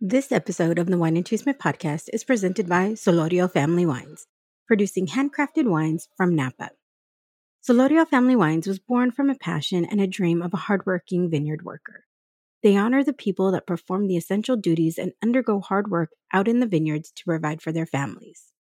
[0.00, 4.26] This episode of the Wine and Chisme podcast is presented by Solorio Family Wines,
[4.66, 6.70] producing handcrafted wines from Napa.
[7.62, 11.62] Solorio Family Wines was born from a passion and a dream of a hardworking vineyard
[11.64, 12.06] worker.
[12.60, 16.58] They honor the people that perform the essential duties and undergo hard work out in
[16.58, 18.52] the vineyards to provide for their families.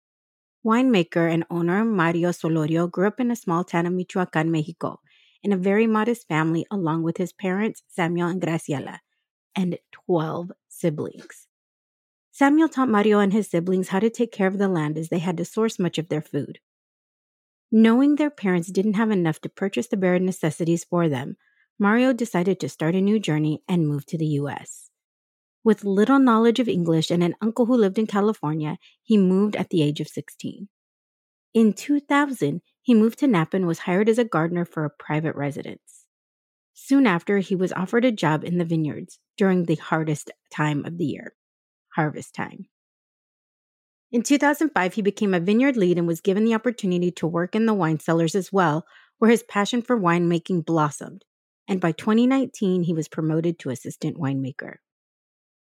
[0.63, 4.99] Winemaker and owner Mario Solorio grew up in a small town of Michoacan, Mexico,
[5.41, 8.99] in a very modest family along with his parents, Samuel and Graciela,
[9.55, 11.47] and 12 siblings.
[12.31, 15.19] Samuel taught Mario and his siblings how to take care of the land as they
[15.19, 16.59] had to source much of their food.
[17.71, 21.37] Knowing their parents didn't have enough to purchase the bare necessities for them,
[21.79, 24.89] Mario decided to start a new journey and move to the US.
[25.63, 29.69] With little knowledge of English and an uncle who lived in California, he moved at
[29.69, 30.67] the age of 16.
[31.53, 35.35] In 2000, he moved to Napa and was hired as a gardener for a private
[35.35, 36.02] residence.
[36.73, 40.97] Soon after, he was offered a job in the vineyards during the hardest time of
[40.97, 41.35] the year,
[41.95, 42.65] harvest time.
[44.11, 47.67] In 2005, he became a vineyard lead and was given the opportunity to work in
[47.67, 48.85] the wine cellars as well,
[49.19, 51.25] where his passion for winemaking blossomed.
[51.67, 54.77] And by 2019, he was promoted to assistant winemaker.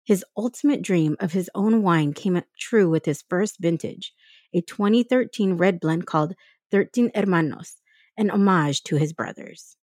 [0.04, 4.12] His ultimate dream of his own wine came true with his first vintage,
[4.54, 6.34] a 2013 red blend called
[6.70, 7.76] 13 Hermanos,
[8.16, 9.76] an homage to his brothers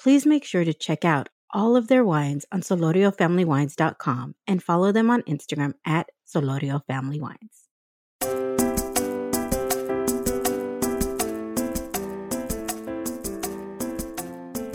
[0.00, 5.10] please make sure to check out all of their wines on soloriofamilywines.com and follow them
[5.10, 7.66] on Instagram at soloriofamilywines.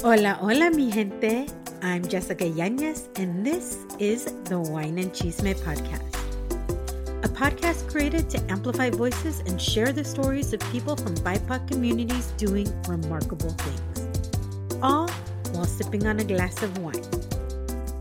[0.01, 1.47] Hola, hola, mi gente.
[1.81, 6.13] I'm Jessica Yanez, and this is the Wine and Chisme podcast,
[7.23, 12.27] a podcast created to amplify voices and share the stories of people from BIPOC communities
[12.37, 13.94] doing remarkable things
[14.85, 15.09] all
[15.51, 17.01] while sipping on a glass of wine.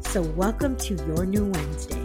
[0.03, 2.05] So, welcome to your new Wednesday.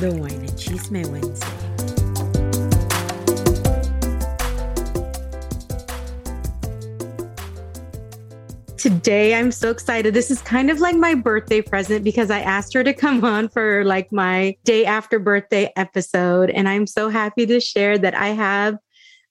[0.00, 1.56] The Wine and Chisme Wednesday.
[8.76, 10.14] Today, I'm so excited.
[10.14, 13.48] This is kind of like my birthday present because I asked her to come on
[13.48, 16.50] for like my day after birthday episode.
[16.50, 18.78] And I'm so happy to share that I have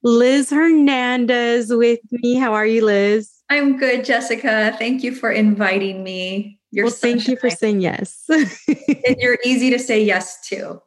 [0.05, 2.35] Liz Hernandez with me.
[2.35, 3.31] How are you, Liz?
[3.49, 4.75] I'm good, Jessica.
[4.77, 6.59] Thank you for inviting me.
[6.69, 8.23] You're well, thank you for saying yes.
[8.29, 10.79] and you're easy to say yes to.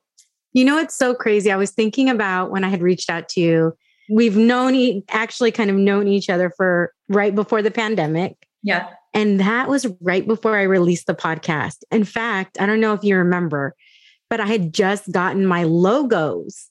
[0.52, 1.50] You know, it's so crazy.
[1.50, 3.76] I was thinking about when I had reached out to you.
[4.08, 8.36] We've known, actually kind of known each other for right before the pandemic.
[8.62, 8.88] Yeah.
[9.14, 11.78] And that was right before I released the podcast.
[11.90, 13.74] In fact, I don't know if you remember,
[14.30, 16.68] but I had just gotten my logos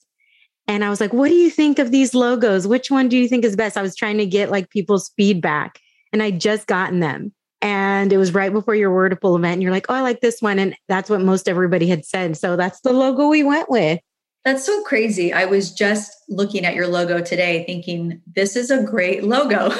[0.67, 2.67] and I was like, what do you think of these logos?
[2.67, 3.77] Which one do you think is best?
[3.77, 5.79] I was trying to get like people's feedback
[6.11, 7.33] and I just gotten them.
[7.61, 9.53] And it was right before your Wordaful event.
[9.53, 10.59] And you're like, oh, I like this one.
[10.59, 12.37] And that's what most everybody had said.
[12.37, 13.99] So that's the logo we went with.
[14.45, 15.33] That's so crazy.
[15.33, 19.69] I was just looking at your logo today thinking, this is a great logo.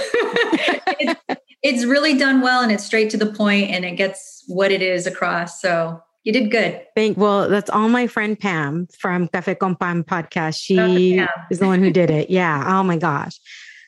[0.99, 1.21] it's,
[1.63, 4.81] it's really done well and it's straight to the point and it gets what it
[4.81, 5.61] is across.
[5.61, 6.85] So you did good.
[6.93, 10.61] Thank well, that's all my friend Pam from Cafe Con Pam podcast.
[10.61, 10.75] She
[11.49, 12.29] is the one who did it.
[12.37, 12.65] Yeah.
[12.67, 13.39] Oh my gosh.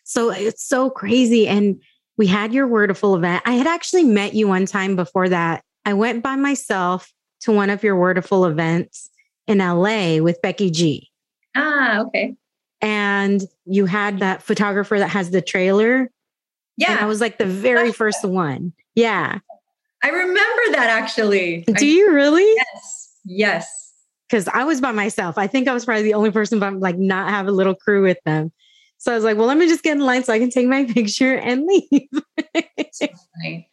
[0.05, 1.49] So it's so crazy.
[1.49, 1.81] And
[2.17, 3.43] we had your Wordaful event.
[3.45, 5.65] I had actually met you one time before that.
[5.83, 7.11] I went by myself
[7.41, 9.09] to one of your Wordaful events
[9.45, 11.09] in LA with Becky G.
[11.57, 12.35] Ah, okay.
[12.79, 16.09] And you had that photographer that has the trailer.
[16.77, 16.91] Yeah.
[16.91, 18.71] And I was like the very first one.
[18.95, 19.39] Yeah.
[20.03, 21.63] I remember that actually.
[21.67, 22.45] Do you really?
[22.55, 23.17] Yes.
[23.25, 23.93] Yes.
[24.29, 25.37] Because I was by myself.
[25.37, 28.03] I think I was probably the only person, but like not have a little crew
[28.03, 28.51] with them.
[28.97, 30.67] So I was like, well, let me just get in line so I can take
[30.67, 32.09] my picture and leave.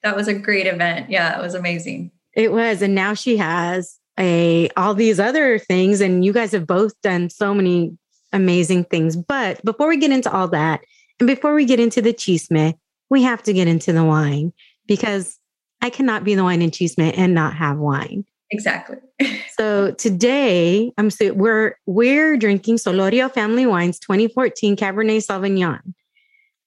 [0.02, 1.10] that was a great event.
[1.10, 2.10] Yeah, it was amazing.
[2.32, 2.80] It was.
[2.80, 6.00] And now she has a all these other things.
[6.00, 7.96] And you guys have both done so many
[8.32, 9.16] amazing things.
[9.16, 10.80] But before we get into all that,
[11.18, 12.74] and before we get into the chisme,
[13.10, 14.52] we have to get into the wine
[14.86, 15.38] because
[15.86, 18.24] I cannot be the wine and chisme and not have wine.
[18.50, 18.96] Exactly.
[19.56, 25.94] so today I'm so we're we're drinking Solorio Family Wines 2014 Cabernet Sauvignon.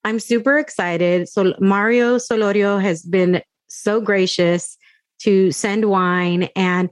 [0.05, 1.27] I'm super excited.
[1.27, 4.77] So Mario Solorio has been so gracious
[5.23, 6.43] to send wine.
[6.55, 6.89] And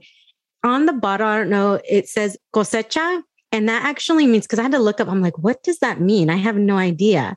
[0.62, 3.22] on the bottle, I don't know, it says cosecha.
[3.52, 5.98] And that actually means, because I had to look up, I'm like, what does that
[6.02, 6.28] mean?
[6.28, 7.36] I have no idea.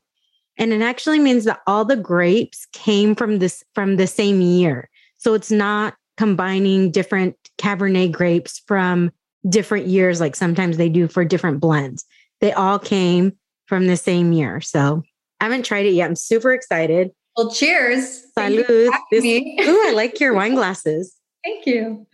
[0.58, 4.90] And it actually means that all the grapes came from this from the same year.
[5.18, 9.12] So it's not combining different Cabernet grapes from
[9.48, 12.06] different years, like sometimes they do for different blends.
[12.42, 13.34] They all came
[13.66, 14.62] from the same year.
[14.62, 15.04] So
[15.40, 16.08] I haven't tried it yet.
[16.08, 17.12] I'm super excited.
[17.36, 18.24] Well, cheers.
[18.38, 18.90] Salud.
[19.12, 21.16] This, ooh, I like your wine glasses.
[21.44, 22.06] Thank you.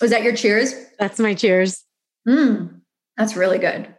[0.00, 0.74] Was that your cheers?
[0.98, 1.84] That's my cheers.
[2.26, 2.80] Mm,
[3.16, 3.94] that's really good.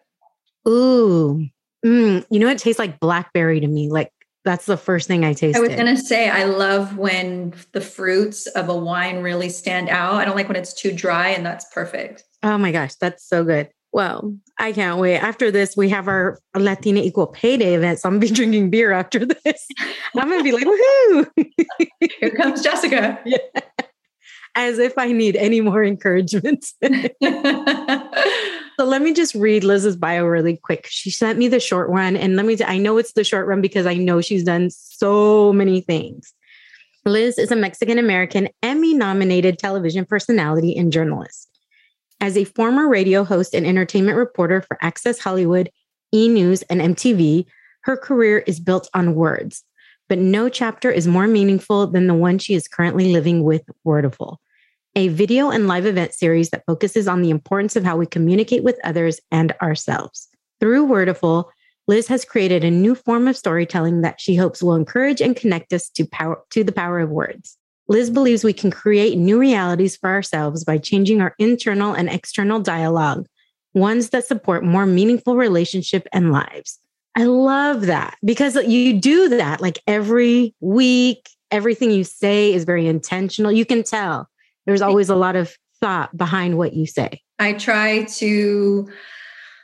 [0.68, 1.48] Ooh.
[1.86, 3.90] Mm, you know, it tastes like blackberry to me.
[3.90, 4.12] Like
[4.44, 5.58] that's the first thing I tasted.
[5.58, 9.90] I was going to say, I love when the fruits of a wine really stand
[9.90, 10.16] out.
[10.16, 12.24] I don't like when it's too dry, and that's perfect.
[12.44, 13.70] Oh my gosh, that's so good.
[13.92, 15.18] Well, I can't wait.
[15.18, 18.00] After this, we have our Latina Equal Payday event.
[18.00, 19.68] So I'm gonna be drinking beer after this.
[20.16, 21.28] I'm gonna be like, woohoo!
[22.20, 23.20] Here comes Jessica.
[23.26, 23.38] Yeah.
[24.58, 26.66] As if I need any more encouragement.
[28.78, 30.88] So let me just read Liz's bio really quick.
[30.90, 32.18] She sent me the short one.
[32.18, 35.54] And let me, I know it's the short run because I know she's done so
[35.54, 36.34] many things.
[37.06, 41.50] Liz is a Mexican American Emmy nominated television personality and journalist.
[42.20, 45.70] As a former radio host and entertainment reporter for Access Hollywood,
[46.12, 46.28] E!
[46.28, 47.46] News, and MTV,
[47.82, 49.64] her career is built on words.
[50.10, 54.38] But no chapter is more meaningful than the one she is currently living with Wordaful,
[54.96, 58.64] a video and live event series that focuses on the importance of how we communicate
[58.64, 60.30] with others and ourselves.
[60.60, 61.46] Through Wordaful,
[61.88, 65.74] Liz has created a new form of storytelling that she hopes will encourage and connect
[65.74, 67.58] us to power to the power of words.
[67.88, 72.60] Liz believes we can create new realities for ourselves by changing our internal and external
[72.60, 73.28] dialogue,
[73.74, 76.80] ones that support more meaningful relationship and lives.
[77.16, 81.30] I love that because you do that like every week.
[81.52, 83.52] Everything you say is very intentional.
[83.52, 84.28] You can tell
[84.66, 87.22] there's always a lot of thought behind what you say.
[87.40, 88.90] I try to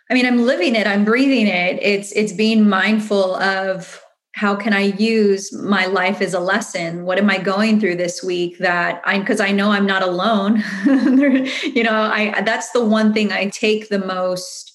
[0.10, 1.80] I mean, I'm living it, I'm breathing it.
[1.82, 4.04] It's it's being mindful of
[4.34, 7.06] how can I use my life as a lesson?
[7.06, 10.64] What am I going through this week that I because I know I'm not alone.
[10.86, 14.74] you know, I that's the one thing I take the most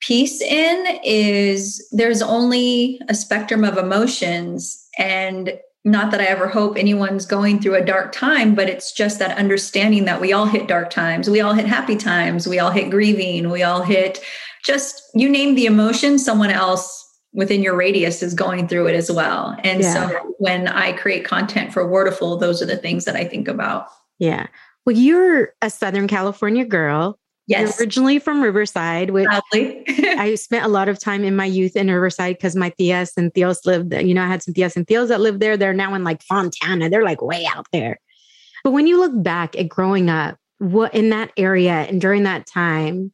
[0.00, 6.76] peace in is there's only a spectrum of emotions and not that I ever hope
[6.76, 10.68] anyone's going through a dark time, but it's just that understanding that we all hit
[10.68, 14.20] dark times, we all hit happy times, we all hit grieving, we all hit
[14.64, 17.00] just you name the emotion, someone else
[17.32, 19.56] within your radius is going through it as well.
[19.64, 20.08] And yeah.
[20.08, 23.88] so when I create content for Wordaful, those are the things that I think about.
[24.18, 24.46] Yeah.
[24.84, 27.18] Well, you're a Southern California girl.
[27.48, 27.76] Yes.
[27.78, 31.90] You're originally from Riverside, which I spent a lot of time in my youth in
[31.90, 34.00] Riverside because my tias and tios lived there.
[34.00, 35.56] You know, I had some tias and tios that lived there.
[35.56, 36.88] They're now in like Fontana.
[36.88, 37.98] They're like way out there.
[38.62, 42.46] But when you look back at growing up, what in that area and during that
[42.46, 43.12] time,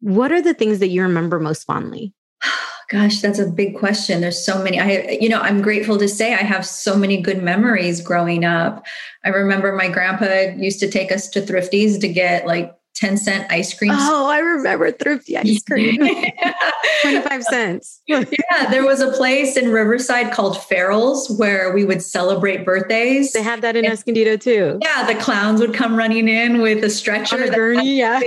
[0.00, 2.12] what are the things that you remember most fondly?
[2.90, 4.20] Gosh, that's a big question.
[4.20, 4.78] There's so many.
[4.78, 8.84] I, you know, I'm grateful to say I have so many good memories growing up.
[9.24, 13.50] I remember my grandpa used to take us to Thrifties to get like 10 cent
[13.50, 13.92] ice cream.
[13.94, 15.96] Oh, I remember thrifty ice cream.
[17.02, 18.02] 25 cents.
[18.06, 18.24] yeah,
[18.70, 23.32] there was a place in Riverside called Farrell's where we would celebrate birthdays.
[23.32, 24.78] They had that in and, Escondido too.
[24.82, 27.42] Yeah, the clowns would come running in with a stretcher.
[27.42, 28.20] A gurney, yeah.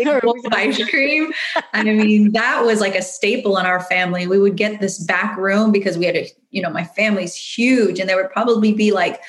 [0.51, 1.31] ice cream.
[1.73, 4.25] I mean, that was like a staple in our family.
[4.27, 7.99] We would get this back room because we had a, you know, my family's huge
[7.99, 9.21] and there would probably be like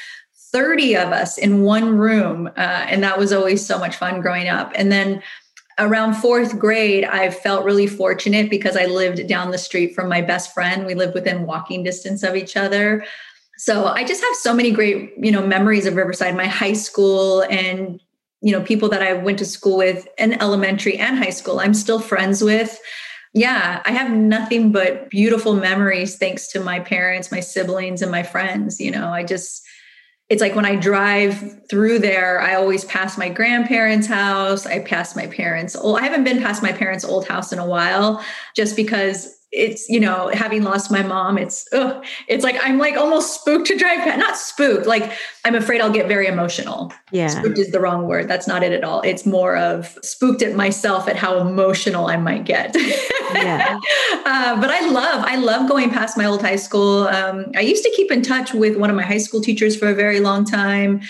[0.54, 2.46] 30 of us in one room.
[2.56, 4.72] Uh, and that was always so much fun growing up.
[4.76, 5.20] And then
[5.78, 10.22] around fourth grade, I felt really fortunate because I lived down the street from my
[10.22, 10.86] best friend.
[10.86, 13.04] We lived within walking distance of each other.
[13.58, 17.42] So I just have so many great, you know, memories of Riverside, my high school
[17.42, 18.00] and
[18.40, 21.60] you know, people that I went to school with in elementary and high school.
[21.60, 22.78] I'm still friends with.
[23.32, 28.22] Yeah, I have nothing but beautiful memories thanks to my parents, my siblings, and my
[28.22, 28.80] friends.
[28.80, 29.64] You know, I just
[30.28, 34.64] it's like when I drive through there, I always pass my grandparents' house.
[34.66, 37.66] I pass my parents' old, I haven't been past my parents' old house in a
[37.66, 38.24] while
[38.56, 42.96] just because it's you know having lost my mom it's ugh, it's like i'm like
[42.96, 45.12] almost spooked to drive past not spooked like
[45.44, 46.92] i'm afraid i'll get very emotional.
[47.12, 47.28] Yeah.
[47.28, 50.54] Spooked is the wrong word that's not it at all it's more of spooked at
[50.56, 52.74] myself at how emotional i might get.
[53.34, 53.78] Yeah.
[54.24, 57.84] uh, but i love i love going past my old high school um, i used
[57.84, 60.44] to keep in touch with one of my high school teachers for a very long
[60.44, 61.00] time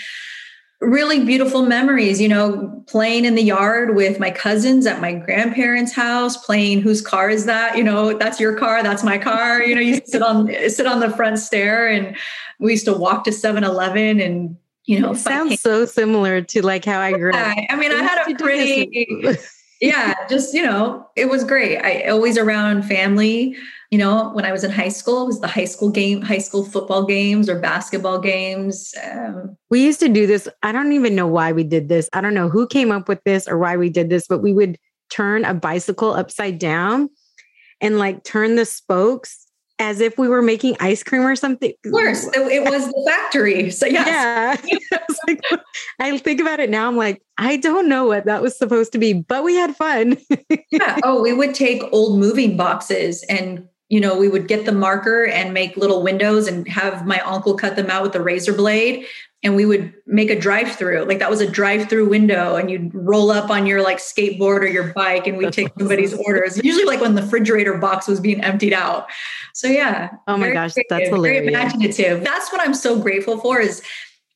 [0.85, 5.93] really beautiful memories, you know, playing in the yard with my cousins at my grandparents'
[5.93, 7.77] house, playing whose car is that?
[7.77, 9.61] You know, that's your car, that's my car.
[9.61, 12.15] You know, you sit on sit on the front stair and
[12.59, 16.85] we used to walk to 7-Eleven and you know, it sounds so similar to like
[16.85, 17.35] how I grew up.
[17.35, 19.07] I, I mean, I had a pretty,
[19.81, 21.79] yeah, just, you know, it was great.
[21.79, 23.57] I always around family.
[23.95, 26.39] You know, when I was in high school, it was the high school game, high
[26.39, 28.93] school football games or basketball games.
[29.01, 30.49] Um, we used to do this.
[30.63, 32.09] I don't even know why we did this.
[32.11, 34.51] I don't know who came up with this or why we did this, but we
[34.51, 34.77] would
[35.09, 37.09] turn a bicycle upside down
[37.79, 39.47] and like turn the spokes
[39.79, 41.71] as if we were making ice cream or something.
[41.85, 43.71] Of course, it was the factory.
[43.71, 44.61] So yes.
[44.69, 44.97] yeah,
[45.27, 45.39] like,
[46.01, 46.89] I think about it now.
[46.89, 50.17] I'm like, I don't know what that was supposed to be, but we had fun.
[50.69, 50.99] yeah.
[51.03, 55.25] Oh, we would take old moving boxes and you know, we would get the marker
[55.25, 59.05] and make little windows and have my uncle cut them out with a razor blade.
[59.43, 62.71] And we would make a drive through like that was a drive through window and
[62.71, 66.57] you'd roll up on your like skateboard or your bike and we'd take somebody's orders
[66.63, 69.07] usually like when the refrigerator box was being emptied out.
[69.53, 71.41] So yeah oh my gosh creative, that's hilarious.
[71.41, 72.23] very imaginative.
[72.23, 73.83] That's what i'm so grateful for is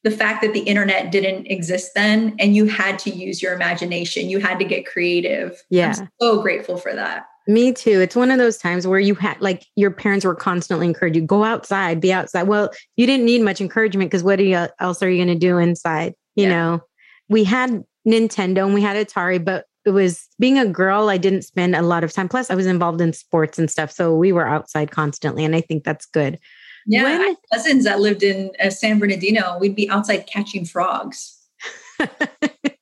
[0.03, 4.29] the fact that the internet didn't exist then and you had to use your imagination.
[4.29, 5.59] You had to get creative.
[5.71, 5.95] Yeah.
[5.97, 7.99] i'm so grateful for that me too.
[7.99, 11.27] It's one of those times where you had like your parents were constantly encouraging you
[11.27, 12.43] go outside, be outside.
[12.43, 15.57] Well, you didn't need much encouragement because what you, else are you going to do
[15.57, 16.13] inside?
[16.35, 16.49] You yeah.
[16.49, 16.81] know,
[17.27, 21.09] we had Nintendo and we had Atari, but it was being a girl.
[21.09, 22.29] I didn't spend a lot of time.
[22.29, 25.61] Plus, I was involved in sports and stuff, so we were outside constantly, and I
[25.61, 26.37] think that's good.
[26.85, 31.35] Yeah, when, cousins that lived in uh, San Bernardino, we'd be outside catching frogs.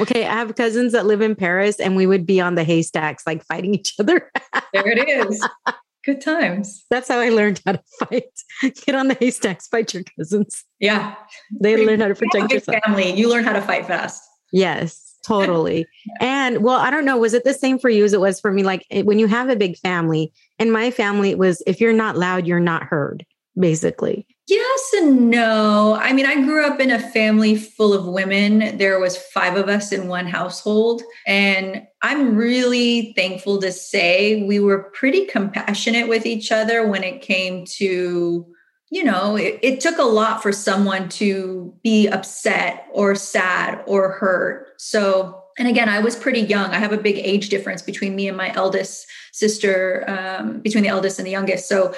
[0.00, 3.24] Okay, I have cousins that live in Perris and we would be on the haystacks
[3.26, 4.30] like fighting each other.
[4.72, 5.46] there it is.
[6.04, 6.84] Good times.
[6.90, 8.24] That's how I learned how to fight.
[8.86, 10.64] Get on the haystacks, fight your cousins.
[10.78, 11.14] Yeah.
[11.60, 12.78] They Pretty learn how to protect yourself.
[12.84, 14.22] Family, you learn how to fight fast.
[14.52, 15.86] Yes, totally.
[16.20, 16.26] yeah.
[16.48, 18.50] And well, I don't know, was it the same for you as it was for
[18.50, 18.62] me?
[18.62, 22.16] Like when you have a big family, in my family, it was if you're not
[22.16, 23.26] loud, you're not heard,
[23.58, 24.26] basically.
[24.48, 25.98] Yes and no.
[26.00, 28.78] I mean, I grew up in a family full of women.
[28.78, 34.58] There was five of us in one household, and I'm really thankful to say we
[34.58, 38.46] were pretty compassionate with each other when it came to
[38.90, 44.12] you know, it, it, took a lot for someone to be upset or sad or
[44.12, 44.68] hurt.
[44.78, 46.70] So, and again, I was pretty young.
[46.70, 50.88] I have a big age difference between me and my eldest sister, um, between the
[50.88, 51.68] eldest and the youngest.
[51.68, 51.94] So,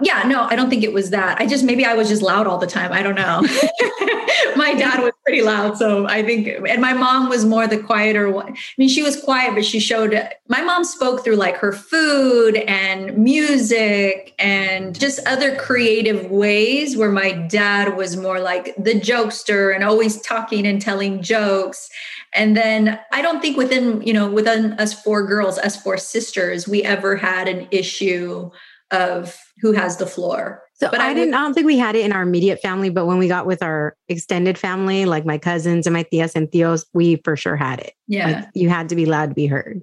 [0.00, 1.40] yeah, no, I don't think it was that.
[1.40, 2.92] I just maybe I was just loud all the time.
[2.92, 3.40] I don't know.
[4.56, 8.30] my dad was pretty loud, so I think, and my mom was more the quieter
[8.30, 8.52] one.
[8.52, 10.16] I mean, she was quiet, but she showed.
[10.46, 16.96] My mom spoke through like her food and music and just other creative ways.
[16.96, 21.90] Where my dad was more like the jokester and always talking and telling jokes.
[22.34, 26.68] And then I don't think within you know within us four girls, us four sisters,
[26.68, 28.50] we ever had an issue
[28.90, 30.62] of who has the floor.
[30.74, 32.90] So but I, I didn't, I don't think we had it in our immediate family,
[32.90, 36.48] but when we got with our extended family, like my cousins and my tias and
[36.48, 37.94] tios, we for sure had it.
[38.06, 38.30] Yeah.
[38.30, 39.82] Like you had to be loud to be heard.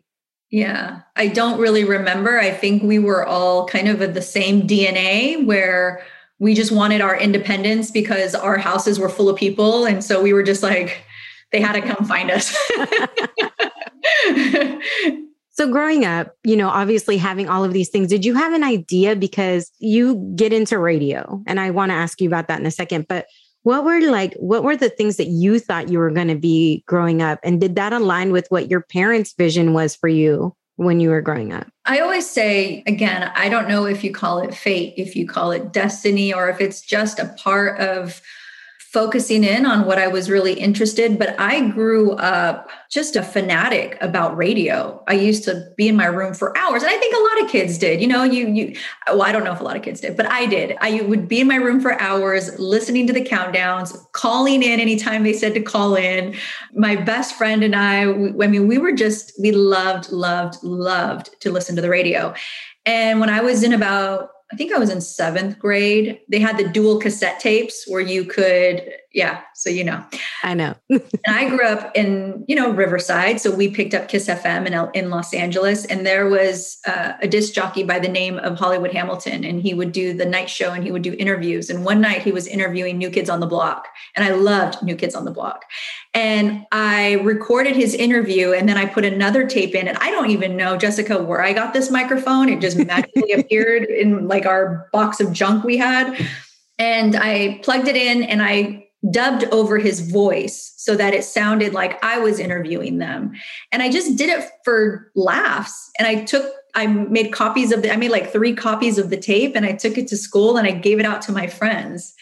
[0.50, 1.02] Yeah.
[1.16, 2.40] I don't really remember.
[2.40, 6.04] I think we were all kind of of the same DNA where
[6.40, 9.86] we just wanted our independence because our houses were full of people.
[9.86, 11.04] And so we were just like,
[11.52, 12.56] they had to come find us.
[15.58, 18.64] So, growing up, you know, obviously having all of these things, did you have an
[18.64, 19.16] idea?
[19.16, 22.72] Because you get into radio, and I want to ask you about that in a
[22.72, 23.08] second.
[23.08, 23.28] But
[23.64, 26.84] what were like, what were the things that you thought you were going to be
[26.88, 27.40] growing up?
[27.42, 31.22] And did that align with what your parents' vision was for you when you were
[31.22, 31.68] growing up?
[31.86, 35.52] I always say, again, I don't know if you call it fate, if you call
[35.52, 38.22] it destiny, or if it's just a part of
[38.96, 43.98] focusing in on what I was really interested but I grew up just a fanatic
[44.00, 45.04] about radio.
[45.06, 47.52] I used to be in my room for hours and I think a lot of
[47.52, 48.00] kids did.
[48.00, 48.76] You know, you you
[49.08, 50.78] well I don't know if a lot of kids did, but I did.
[50.80, 55.24] I would be in my room for hours listening to the countdowns, calling in anytime
[55.24, 56.34] they said to call in.
[56.74, 61.52] My best friend and I I mean we were just we loved loved loved to
[61.52, 62.34] listen to the radio.
[62.86, 66.22] And when I was in about I think I was in seventh grade.
[66.30, 69.42] They had the dual cassette tapes where you could, yeah.
[69.56, 70.04] So you know,
[70.44, 70.76] I know.
[70.90, 74.90] and I grew up in you know Riverside, so we picked up Kiss FM in
[74.94, 78.92] in Los Angeles, and there was uh, a disc jockey by the name of Hollywood
[78.92, 81.70] Hamilton, and he would do the night show and he would do interviews.
[81.70, 84.98] And one night he was interviewing New Kids on the Block, and I loved New
[84.98, 85.64] Kids on the Block.
[86.14, 89.88] And I recorded his interview and then I put another tape in.
[89.88, 92.48] And I don't even know, Jessica, where I got this microphone.
[92.48, 96.18] It just magically appeared in like our box of junk we had.
[96.78, 101.74] And I plugged it in and I dubbed over his voice so that it sounded
[101.74, 103.34] like I was interviewing them.
[103.72, 105.92] And I just did it for laughs.
[106.00, 109.18] And I took, I made copies of the, I made like three copies of the
[109.18, 112.14] tape and I took it to school and I gave it out to my friends.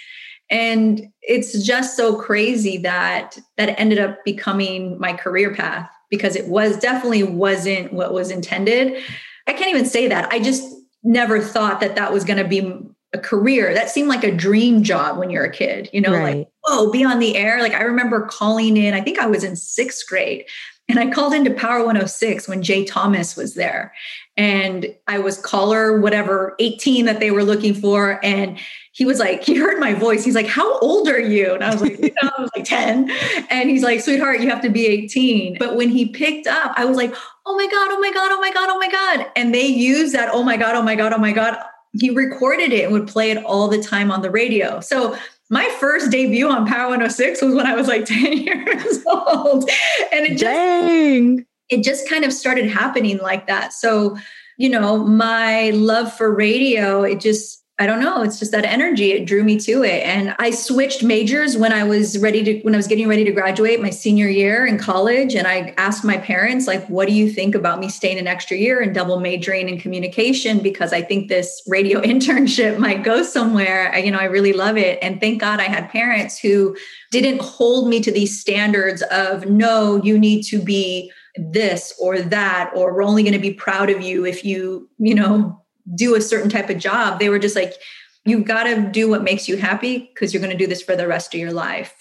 [0.50, 6.48] And it's just so crazy that that ended up becoming my career path because it
[6.48, 9.02] was definitely wasn't what was intended.
[9.48, 10.32] I can't even say that.
[10.32, 10.64] I just
[11.04, 12.80] never thought that that was going to be
[13.14, 13.74] a career.
[13.74, 16.38] That seemed like a dream job when you're a kid, you know, right.
[16.38, 17.62] like, oh, be on the air.
[17.62, 20.46] Like I remember calling in, I think I was in sixth grade.
[20.90, 23.94] And I called into Power 106 when Jay Thomas was there.
[24.36, 28.20] And I was caller, whatever, 18 that they were looking for.
[28.22, 28.60] And
[28.92, 30.26] he was like, he heard my voice.
[30.26, 31.54] He's like, How old are you?
[31.54, 33.10] And I was like, you know, I was like 10.
[33.50, 35.58] And he's like, Sweetheart, you have to be 18.
[35.58, 37.16] But when he picked up, I was like,
[37.46, 39.32] Oh my God, oh my God, oh my God, oh my God.
[39.36, 41.58] And they used that, oh my God, oh my God, oh my God.
[42.00, 44.80] He recorded it and would play it all the time on the radio.
[44.80, 45.16] So
[45.50, 49.70] my first debut on Power 106 was when I was like 10 years old.
[50.12, 51.46] And it just, Dang.
[51.70, 53.74] it just kind of started happening like that.
[53.74, 54.18] So,
[54.58, 58.22] you know, my love for radio, it just I don't know.
[58.22, 59.14] It's just that energy.
[59.14, 60.04] It drew me to it.
[60.04, 63.32] And I switched majors when I was ready to, when I was getting ready to
[63.32, 65.34] graduate my senior year in college.
[65.34, 68.56] And I asked my parents, like, what do you think about me staying an extra
[68.56, 70.60] year and double majoring in communication?
[70.60, 73.92] Because I think this radio internship might go somewhere.
[73.92, 75.00] I, you know, I really love it.
[75.02, 76.78] And thank God I had parents who
[77.10, 82.72] didn't hold me to these standards of, no, you need to be this or that,
[82.76, 85.60] or we're only going to be proud of you if you, you know,
[85.96, 87.20] do a certain type of job.
[87.20, 87.74] They were just like,
[88.26, 90.96] you've got to do what makes you happy because you're going to do this for
[90.96, 91.94] the rest of your life.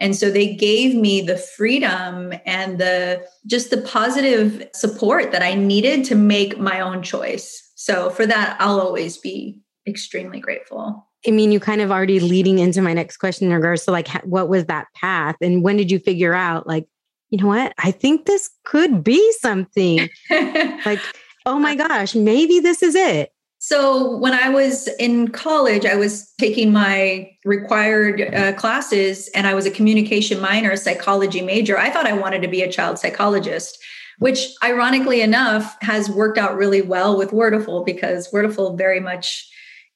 [0.00, 5.54] And so they gave me the freedom and the just the positive support that I
[5.54, 7.72] needed to make my own choice.
[7.76, 11.06] So for that, I'll always be extremely grateful.
[11.26, 14.08] I mean, you kind of already leading into my next question in regards to like,
[14.24, 15.36] what was that path?
[15.40, 16.86] And when did you figure out, like,
[17.30, 17.72] you know what?
[17.78, 20.08] I think this could be something.
[20.30, 21.00] like,
[21.46, 23.32] oh my gosh, maybe this is it.
[23.58, 29.54] So, when I was in college, I was taking my required uh, classes and I
[29.54, 31.78] was a communication minor, a psychology major.
[31.78, 33.82] I thought I wanted to be a child psychologist,
[34.18, 39.48] which ironically enough has worked out really well with Wordaful because Wordaful very much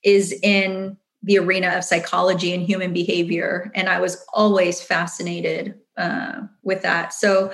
[0.02, 3.70] is in the arena of psychology and human behavior.
[3.74, 7.12] And I was always fascinated uh, with that.
[7.12, 7.52] So,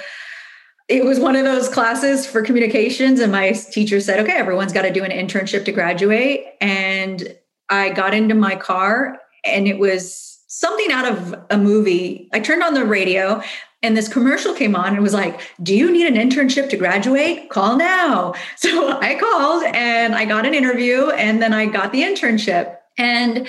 [0.89, 4.83] it was one of those classes for communications and my teacher said okay everyone's got
[4.83, 6.47] to do an internship to graduate.
[6.61, 7.37] And
[7.71, 12.29] i got into my car and it was something out of a movie.
[12.33, 13.43] I turned on the radio
[13.83, 17.51] and this commercial came on and was like do you need an internship to graduate?
[17.51, 18.35] Call now.
[18.57, 22.77] So i called and i got an interview and then i got the internship.
[22.97, 23.49] And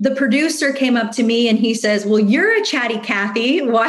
[0.00, 3.62] the producer came up to me and he says, Well, you're a chatty Kathy.
[3.62, 3.88] Why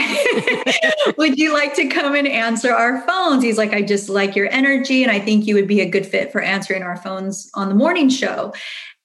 [1.17, 3.43] would you like to come and answer our phones?
[3.43, 6.05] He's like, I just like your energy and I think you would be a good
[6.05, 8.53] fit for answering our phones on the morning show.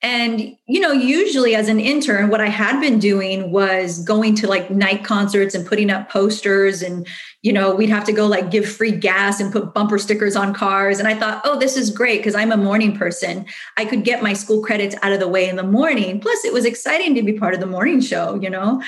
[0.04, 4.46] And, you know, usually as an intern, what I had been doing was going to
[4.46, 6.82] like night concerts and putting up posters.
[6.82, 7.08] And,
[7.40, 10.52] you know, we'd have to go like give free gas and put bumper stickers on
[10.52, 10.98] cars.
[10.98, 13.46] And I thought, oh, this is great because I'm a morning person.
[13.78, 16.20] I could get my school credits out of the way in the morning.
[16.20, 18.82] Plus, it was exciting to be part of the morning show, you know?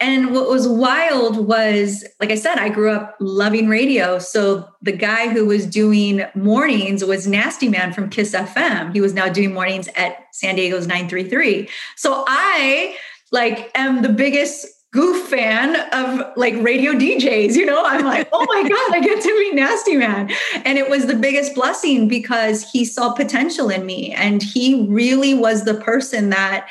[0.00, 4.20] And what was wild was, like I said, I grew up loving radio.
[4.20, 8.92] So the guy who was doing mornings was Nasty Man from Kiss FM.
[8.94, 11.68] He was now doing mornings at San Diego's 933.
[11.96, 12.96] So I
[13.32, 17.54] like am the biggest goof fan of like radio DJs.
[17.54, 20.30] You know, I'm like, oh my God, I get to meet Nasty Man.
[20.64, 24.12] And it was the biggest blessing because he saw potential in me.
[24.12, 26.68] And he really was the person that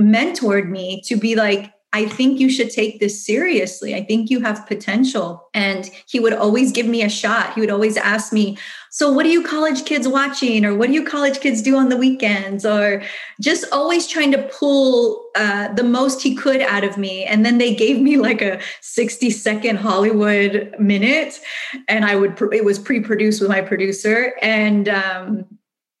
[0.00, 3.94] mentored me to be like, I think you should take this seriously.
[3.94, 5.48] I think you have potential.
[5.52, 7.52] And he would always give me a shot.
[7.52, 8.56] He would always ask me,
[8.90, 10.64] So, what are you college kids watching?
[10.64, 12.64] Or what do you college kids do on the weekends?
[12.64, 13.02] Or
[13.40, 17.24] just always trying to pull uh, the most he could out of me.
[17.24, 21.40] And then they gave me like a 60 second Hollywood minute.
[21.88, 24.32] And I would, it was pre produced with my producer.
[24.40, 25.44] And, um,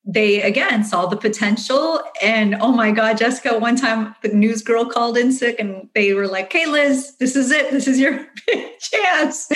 [0.04, 2.00] they again saw the potential.
[2.20, 6.12] And oh my god jessica one time the news girl called in sick and they
[6.14, 7.70] were like hey liz this is it.
[7.70, 9.48] This is your big chance.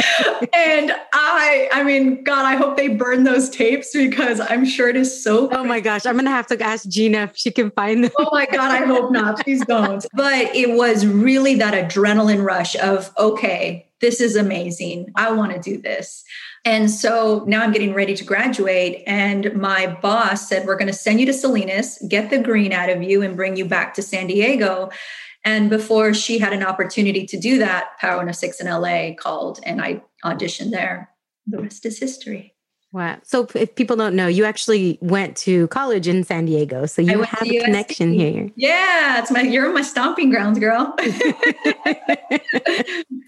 [0.52, 4.96] And i i mean god i hope they burn those tapes because i'm sure it
[4.96, 8.04] is so oh my gosh i'm gonna have to ask gina if she can find
[8.04, 8.12] them.
[8.18, 9.40] Oh my god i hope not.
[9.40, 10.04] Please don't.
[10.14, 15.10] But it was really that adrenaline rush of okay this is amazing.
[15.16, 16.22] I want to do this
[16.66, 19.04] and so now I'm getting ready to graduate.
[19.06, 22.90] And my boss said, We're going to send you to Salinas, get the green out
[22.90, 24.90] of you, and bring you back to San Diego.
[25.44, 29.80] And before she had an opportunity to do that, Power 106 in LA called and
[29.80, 31.08] I auditioned there.
[31.46, 32.52] The rest is history.
[32.90, 33.18] Wow.
[33.22, 36.86] So if people don't know, you actually went to college in San Diego.
[36.86, 38.50] So you have a connection here.
[38.56, 40.96] Yeah, it's my you're my stomping grounds, girl.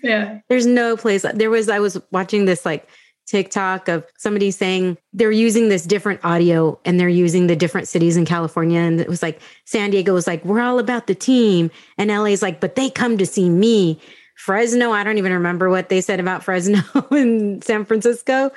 [0.03, 0.41] yeah.
[0.49, 1.25] There's no place.
[1.35, 2.89] There was I was watching this like
[3.29, 8.17] TikTok of somebody saying they're using this different audio and they're using the different cities
[8.17, 8.81] in California.
[8.81, 11.71] And it was like San Diego was like, we're all about the team.
[11.99, 14.01] And LA's like, but they come to see me.
[14.35, 18.51] Fresno, I don't even remember what they said about Fresno in San Francisco.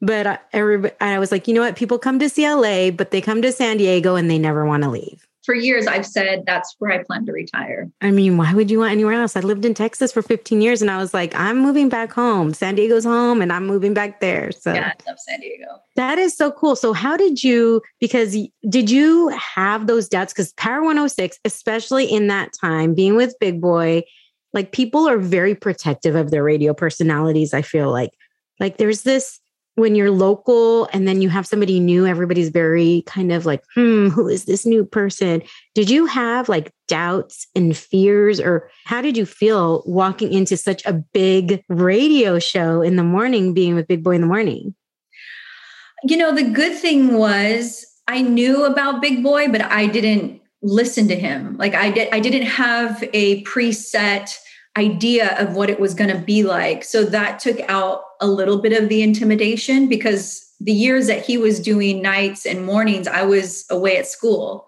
[0.00, 1.76] But I, I was like, you know what?
[1.76, 4.84] People come to see LA, but they come to San Diego and they never want
[4.84, 5.23] to leave.
[5.44, 7.90] For years, I've said that's where I plan to retire.
[8.00, 9.36] I mean, why would you want anywhere else?
[9.36, 12.54] I lived in Texas for 15 years and I was like, I'm moving back home.
[12.54, 14.52] San Diego's home and I'm moving back there.
[14.52, 15.66] So, yeah, I love San Diego.
[15.96, 16.76] That is so cool.
[16.76, 18.36] So, how did you, because
[18.68, 20.32] did you have those doubts?
[20.32, 24.02] Because Power 106, especially in that time, being with Big Boy,
[24.54, 27.52] like people are very protective of their radio personalities.
[27.52, 28.12] I feel like,
[28.60, 29.40] like there's this
[29.76, 34.08] when you're local and then you have somebody new, everybody's very kind of like, hmm,
[34.08, 35.42] who is this new person?
[35.74, 40.84] Did you have like doubts and fears, or how did you feel walking into such
[40.86, 44.74] a big radio show in the morning, being with Big Boy in the morning?
[46.04, 51.08] You know, the good thing was I knew about Big Boy, but I didn't listen
[51.08, 51.56] to him.
[51.56, 54.36] Like I did, I didn't have a preset
[54.76, 56.84] idea of what it was going to be like.
[56.84, 61.38] So that took out a little bit of the intimidation because the years that he
[61.38, 64.66] was doing nights and mornings, I was away at school.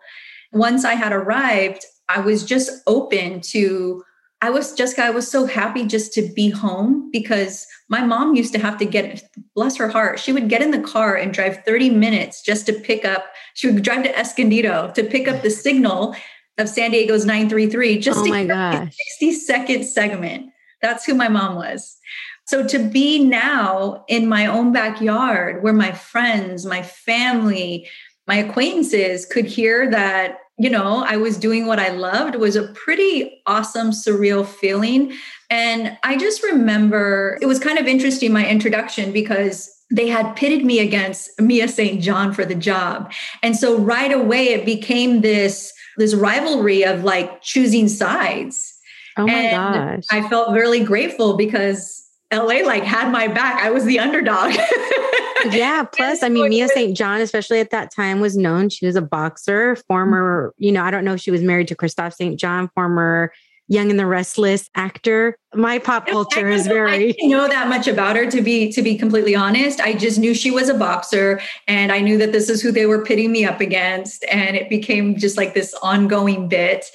[0.52, 4.02] Once I had arrived, I was just open to
[4.42, 8.52] I was just I was so happy just to be home because my mom used
[8.52, 11.64] to have to get bless her heart she would get in the car and drive
[11.64, 15.50] 30 minutes just to pick up she would drive to Escondido to pick up the
[15.50, 16.14] signal
[16.58, 18.94] of San Diego's 933 just oh to my gosh.
[19.18, 20.50] 60 second segment.
[20.82, 21.98] That's who my mom was.
[22.46, 27.88] So to be now in my own backyard where my friends, my family,
[28.26, 32.68] my acquaintances could hear that, you know, I was doing what I loved was a
[32.68, 35.12] pretty awesome, surreal feeling.
[35.50, 40.64] And I just remember it was kind of interesting, my introduction, because they had pitted
[40.64, 42.00] me against Mia St.
[42.00, 43.12] John for the job.
[43.42, 48.74] And so right away it became this this rivalry of like choosing sides.
[49.16, 50.04] Oh my and gosh.
[50.10, 53.62] I felt really grateful because LA like had my back.
[53.62, 54.54] I was the underdog.
[55.50, 55.84] yeah.
[55.84, 56.96] Plus, I mean, Mia St.
[56.96, 58.68] John, especially at that time, was known.
[58.68, 61.76] She was a boxer, former, you know, I don't know if she was married to
[61.76, 62.38] Kristoff St.
[62.38, 63.32] John, former
[63.68, 65.36] Young and the Restless actor.
[65.54, 68.96] My pop culture is very I know that much about her to be to be
[68.96, 69.80] completely honest.
[69.80, 72.86] I just knew she was a boxer and I knew that this is who they
[72.86, 76.86] were pitting me up against and it became just like this ongoing bit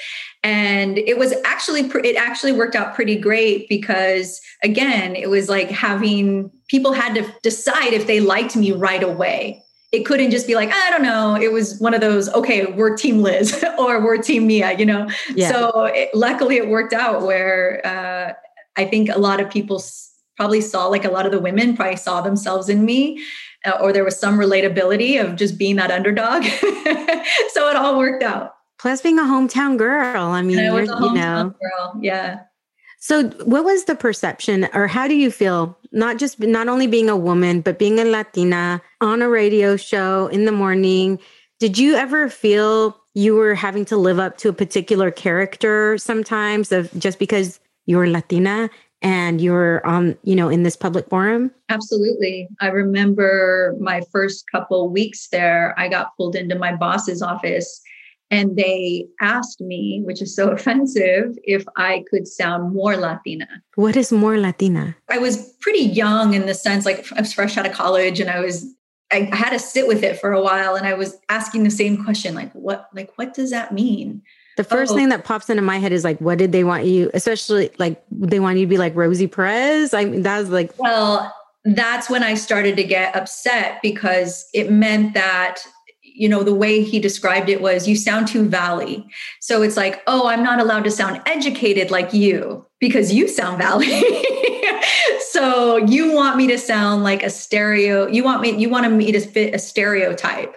[0.43, 5.69] and it was actually it actually worked out pretty great because again, it was like
[5.69, 10.55] having people had to decide if they liked me right away it couldn't just be
[10.55, 14.17] like i don't know it was one of those okay we're team liz or we're
[14.17, 15.51] team mia you know yeah.
[15.51, 18.33] so it, luckily it worked out where uh,
[18.77, 21.75] i think a lot of people s- probably saw like a lot of the women
[21.75, 23.21] probably saw themselves in me
[23.65, 26.43] uh, or there was some relatability of just being that underdog
[27.53, 30.97] so it all worked out plus being a hometown girl i mean I was a
[31.01, 31.99] you know girl.
[32.01, 32.41] yeah
[33.03, 35.75] so, what was the perception, or how do you feel?
[35.91, 40.27] Not just not only being a woman, but being a Latina on a radio show
[40.27, 41.19] in the morning.
[41.59, 46.71] Did you ever feel you were having to live up to a particular character sometimes,
[46.71, 48.69] of just because you're Latina
[49.01, 51.51] and you're on, you know, in this public forum?
[51.69, 52.47] Absolutely.
[52.61, 55.75] I remember my first couple weeks there.
[55.77, 57.81] I got pulled into my boss's office
[58.31, 63.47] and they asked me, which is so offensive, if I could sound more Latina.
[63.75, 64.95] What is more Latina?
[65.09, 68.29] I was pretty young in the sense, like I was fresh out of college and
[68.29, 68.65] I was
[69.13, 72.01] I had to sit with it for a while and I was asking the same
[72.03, 74.21] question, like what like what does that mean?
[74.57, 74.95] The first oh.
[74.95, 78.03] thing that pops into my head is like, what did they want you, especially like
[78.11, 79.93] they want you to be like Rosie Perez?
[79.93, 81.33] I mean, that was like Well,
[81.65, 85.61] that's when I started to get upset because it meant that
[86.13, 89.07] you know the way he described it was you sound too valley.
[89.39, 93.57] So it's like oh i'm not allowed to sound educated like you because you sound
[93.57, 94.01] valley.
[95.31, 99.11] So you want me to sound like a stereo you want me you want me
[99.11, 100.55] to fit a stereotype.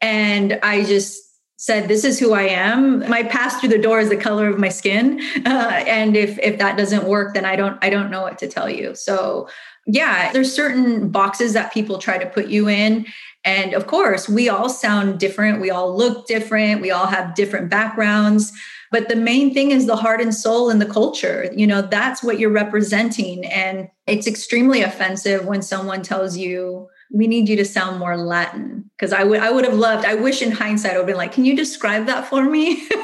[0.00, 1.22] And i just
[1.56, 3.00] said this is who i am.
[3.08, 6.58] My pass through the door is the color of my skin uh, and if if
[6.58, 8.94] that doesn't work then i don't i don't know what to tell you.
[8.94, 9.48] So
[9.86, 13.06] yeah there's certain boxes that people try to put you in
[13.44, 15.60] and of course, we all sound different.
[15.60, 16.80] We all look different.
[16.80, 18.52] We all have different backgrounds.
[18.92, 21.48] But the main thing is the heart and soul and the culture.
[21.54, 23.46] You know, that's what you're representing.
[23.46, 28.90] And it's extremely offensive when someone tells you we need you to sound more Latin.
[28.96, 31.16] Because I would I would have loved, I wish in hindsight I would have been
[31.16, 32.86] like, can you describe that for me?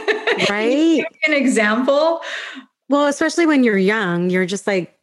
[0.51, 1.03] Right.
[1.27, 2.21] an example.
[2.91, 4.96] Well, especially when you're young, you're just like,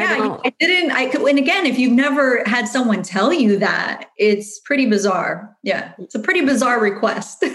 [0.00, 0.90] yeah, I, I didn't.
[0.92, 5.56] I could, and again, if you've never had someone tell you that, it's pretty bizarre.
[5.62, 7.44] Yeah, it's a pretty bizarre request.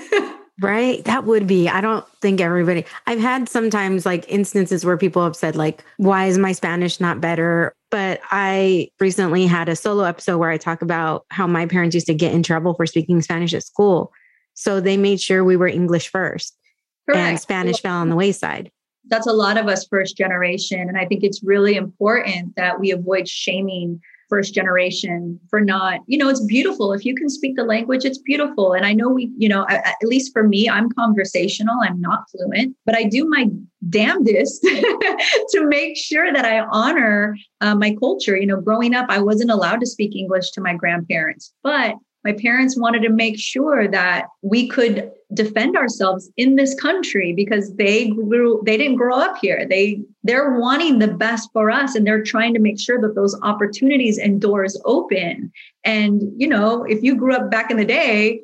[0.62, 1.04] Right.
[1.06, 1.69] That would be.
[1.69, 6.25] I don't think everybody, I've had sometimes like instances where people have said, like, why
[6.25, 7.73] is my Spanish not better?
[7.91, 12.08] But I recently had a solo episode where I talk about how my parents used
[12.08, 14.12] to get in trouble for speaking Spanish at school.
[14.54, 16.58] So they made sure we were English first
[17.06, 17.19] Correct.
[17.19, 18.69] and Spanish fell on the wayside.
[19.10, 20.82] That's a lot of us first generation.
[20.82, 26.17] And I think it's really important that we avoid shaming first generation for not you
[26.17, 26.93] know it's beautiful.
[26.93, 28.74] If you can speak the language it's beautiful.
[28.74, 31.80] And i know we you know at least for me i'm conversational.
[31.84, 33.48] I'm not fluent but i do my
[33.89, 38.38] damnedest to make sure that i honor uh, my culture.
[38.38, 42.34] You know growing up i wasn't allowed to speak english to my grandparents but my
[42.34, 48.10] parents wanted to make sure that we could defend ourselves in this country because they
[48.10, 49.65] grew they didn't grow up here.
[49.69, 53.39] They they're wanting the best for us and they're trying to make sure that those
[53.41, 55.51] opportunities and doors open.
[55.84, 58.41] And you know if you grew up back in the day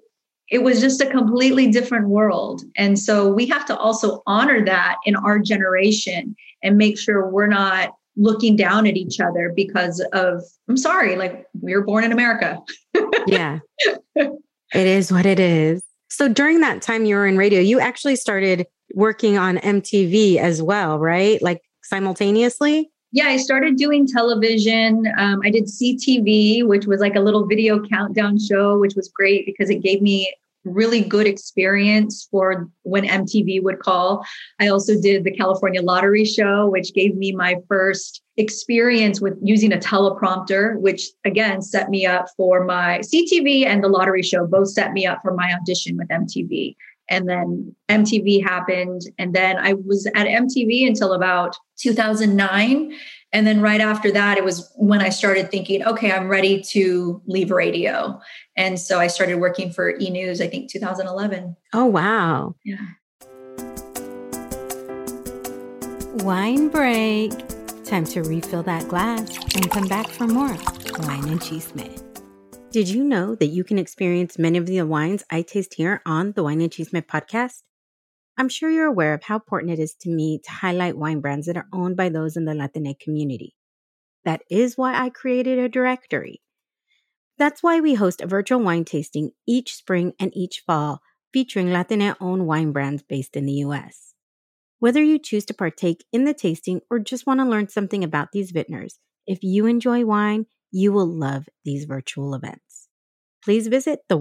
[0.49, 2.61] it was just a completely different world.
[2.77, 7.47] And so we have to also honor that in our generation and make sure we're
[7.47, 12.11] not looking down at each other because of i'm sorry like we were born in
[12.11, 12.59] america.
[13.27, 13.59] Yeah.
[14.15, 15.81] It is what it is.
[16.09, 20.61] So during that time you were in radio you actually started working on mtv as
[20.61, 21.41] well right?
[21.41, 22.89] Like simultaneously?
[23.11, 25.11] Yeah i started doing television.
[25.17, 29.45] Um, i did ctv which was like a little video countdown show which was great
[29.45, 30.31] because it gave me
[30.65, 34.25] really good experience for when MTV would call.
[34.59, 39.71] I also did the California Lottery Show, which gave me my first experience with using
[39.71, 44.69] a teleprompter, which again set me up for my CTV and the lottery show, both
[44.69, 46.75] set me up for my audition with MTV.
[47.09, 49.01] And then MTV happened.
[49.19, 52.93] And then I was at MTV until about 2009.
[53.35, 57.21] And then right after that, it was when I started thinking, okay, I'm ready to
[57.25, 58.17] leave radio.
[58.55, 61.53] And so I started working for E News, I think 2011.
[61.73, 62.55] Oh, wow.
[62.63, 62.77] Yeah.
[66.23, 67.33] Wine break.
[67.83, 70.55] Time to refill that glass and come back for more
[70.99, 72.01] wine and cheese chisme.
[72.71, 76.31] Did you know that you can experience many of the wines I taste here on
[76.31, 77.63] the Wine and Cheese Chisme podcast?
[78.37, 81.47] I'm sure you're aware of how important it is to me to highlight wine brands
[81.47, 83.55] that are owned by those in the Latinx community.
[84.25, 86.41] That is why I created a directory.
[87.37, 92.15] That's why we host a virtual wine tasting each spring and each fall featuring Latinx
[92.19, 94.13] owned wine brands based in the US.
[94.79, 98.33] Whether you choose to partake in the tasting or just want to learn something about
[98.33, 102.87] these vintners, if you enjoy wine, you will love these virtual events.
[103.43, 104.17] Please visit the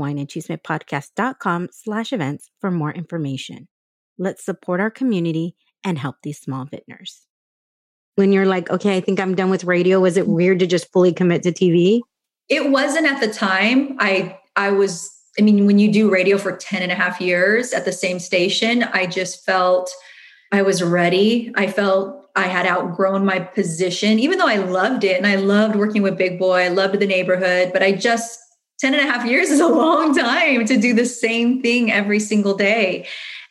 [1.72, 3.68] slash events for more information.
[4.18, 7.26] Let's support our community and help these small vintners.
[8.16, 10.34] When you're like, okay, I think I'm done with radio, was it mm-hmm.
[10.34, 12.00] weird to just fully commit to TV?
[12.48, 13.96] It wasn't at the time.
[13.98, 17.72] I I was, I mean, when you do radio for 10 and a half years
[17.72, 19.90] at the same station, I just felt
[20.52, 21.52] I was ready.
[21.56, 25.76] I felt I had outgrown my position, even though I loved it and I loved
[25.76, 26.62] working with Big Boy.
[26.62, 28.38] I loved the neighborhood, but I just
[28.80, 32.20] 10 and a half years is a long time to do the same thing every
[32.20, 33.06] single day.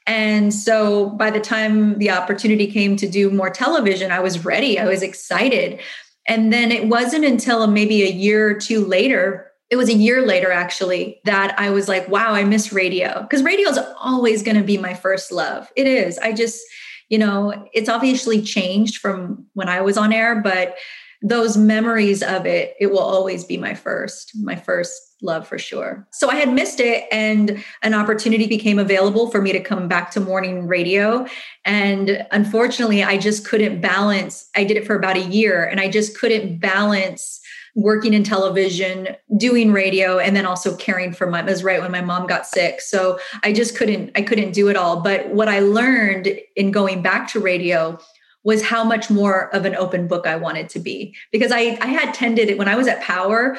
[0.06, 4.78] And so by the time the opportunity came to do more television, I was ready.
[4.78, 5.80] I was excited.
[6.28, 10.26] And then it wasn't until maybe a year or two later, it was a year
[10.26, 13.22] later actually, that I was like, wow, I miss radio.
[13.22, 15.72] Because radio is always going to be my first love.
[15.76, 16.18] It is.
[16.20, 16.62] I just,
[17.10, 20.76] you know, it's obviously changed from when I was on air, but
[21.22, 26.06] those memories of it, it will always be my first, my first love for sure.
[26.12, 30.12] So I had missed it and an opportunity became available for me to come back
[30.12, 31.26] to morning radio.
[31.66, 34.50] And unfortunately, I just couldn't balance.
[34.56, 37.40] I did it for about a year and I just couldn't balance
[37.76, 41.92] working in television, doing radio, and then also caring for my it was right when
[41.92, 42.80] my mom got sick.
[42.82, 45.02] So I just couldn't, I couldn't do it all.
[45.02, 47.98] But what I learned in going back to radio
[48.44, 51.16] was how much more of an open book I wanted to be.
[51.32, 53.58] Because I, I had tended it when I was at Power,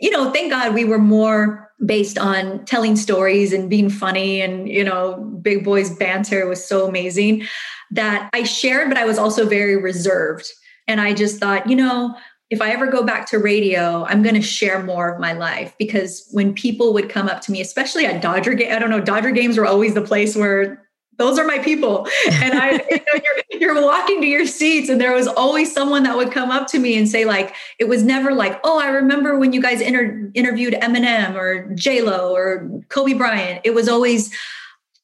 [0.00, 4.68] you know, thank God we were more based on telling stories and being funny and,
[4.68, 7.46] you know, Big Boy's banter was so amazing
[7.90, 10.50] that I shared, but I was also very reserved.
[10.88, 12.16] And I just thought, you know,
[12.48, 15.74] if I ever go back to radio, I'm going to share more of my life
[15.78, 19.00] because when people would come up to me, especially at Dodger game, I don't know,
[19.00, 20.85] Dodger games were always the place where
[21.18, 22.06] those are my people.
[22.30, 26.02] And I, you know, you're, you're walking to your seats, and there was always someone
[26.04, 28.88] that would come up to me and say, like, it was never like, oh, I
[28.88, 33.60] remember when you guys inter- interviewed Eminem or J Lo or Kobe Bryant.
[33.64, 34.34] It was always,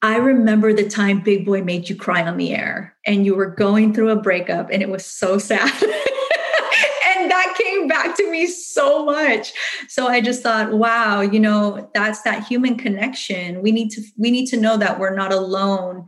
[0.03, 3.47] I remember the time Big Boy made you cry on the air, and you were
[3.47, 5.73] going through a breakup, and it was so sad.
[7.59, 9.53] came back to me so much.
[9.89, 13.63] So i just thought wow you know that's that human connection.
[13.63, 16.07] We need to we need to know that we're not alone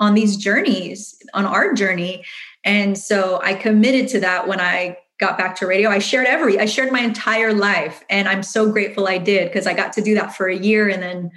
[0.00, 2.24] on these journeys on our journey.
[2.64, 5.90] And so i committed to that when i got back to radio.
[5.90, 9.66] I shared every i shared my entire life and i'm so grateful i did because
[9.66, 11.30] i got to do that for a year and then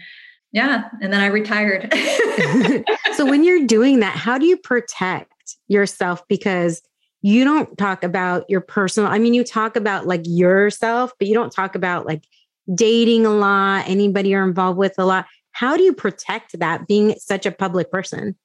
[0.51, 1.93] yeah and then i retired.
[3.15, 5.31] So when you're doing that how do you protect
[5.67, 6.27] yourself?
[6.27, 6.81] Because
[7.25, 11.33] you don't talk about your personal i mean you talk about like yourself but you
[11.33, 12.23] don't talk about like
[12.73, 15.25] dating a lot anybody you're involved with a lot.
[15.51, 18.35] How do you protect that being such a public person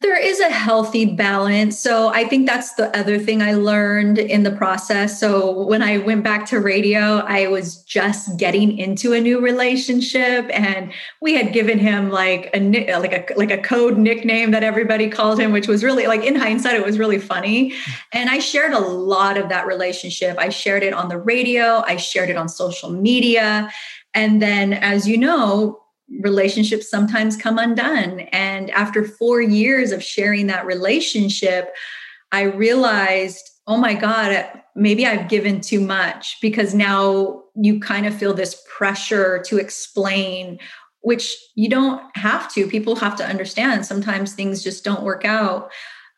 [0.00, 1.76] there is a healthy balance.
[1.76, 5.18] So I think that's the other thing I learned in the process.
[5.18, 10.48] So when I went back to radio, I was just getting into a new relationship
[10.50, 12.60] and we had given him like a
[12.98, 16.36] like a like a code nickname that everybody called him which was really like in
[16.36, 17.74] hindsight it was really funny.
[18.12, 20.38] And I shared a lot of that relationship.
[20.38, 23.68] I shared it on the radio, I shared it on social media.
[24.14, 25.80] And then as you know,
[26.20, 28.20] relationships sometimes come undone.
[28.32, 31.74] And after four years of sharing that relationship,
[32.32, 38.14] I realized, oh my God, maybe I've given too much because now you kind of
[38.14, 40.58] feel this pressure to explain,
[41.00, 42.66] which you don't have to.
[42.66, 45.70] People have to understand sometimes things just don't work out.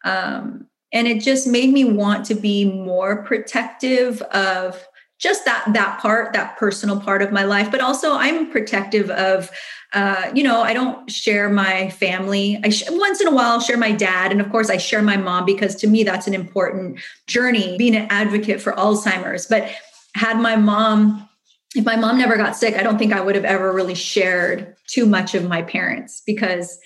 [0.04, 4.84] Um, and it just made me want to be more protective of
[5.20, 9.50] just that that part that personal part of my life but also i'm protective of
[9.92, 12.60] uh, you know i don't share my family.
[12.62, 15.02] I sh- once in a while I'll share my dad and of course i share
[15.02, 19.46] my mom because to me that's an important journey being an advocate for alzheimer's.
[19.46, 19.68] But
[20.14, 21.28] had my mom
[21.74, 24.74] if my mom never got sick i don't think i would have ever really shared
[24.86, 26.78] too much of my parents because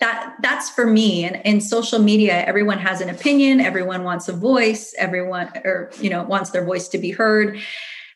[0.00, 1.24] that that's for me.
[1.24, 3.60] And in social media everyone has an opinion.
[3.60, 4.94] Everyone wants a voice.
[4.98, 7.58] Everyone or you know wants their voice to be heard.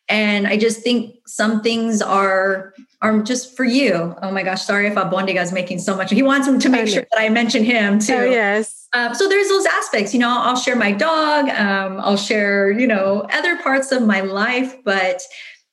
[0.08, 4.14] And i just think some things are are just for you.
[4.22, 6.10] Oh my gosh sorry if Albondiga is making so much.
[6.10, 8.14] He wants him to make sure that i mention him too.
[8.14, 8.88] Oh, yes.
[8.92, 12.88] Um, so there's those aspects you know i'll share my dog um, i'll share you
[12.88, 14.74] know other parts of my life.
[14.84, 15.22] But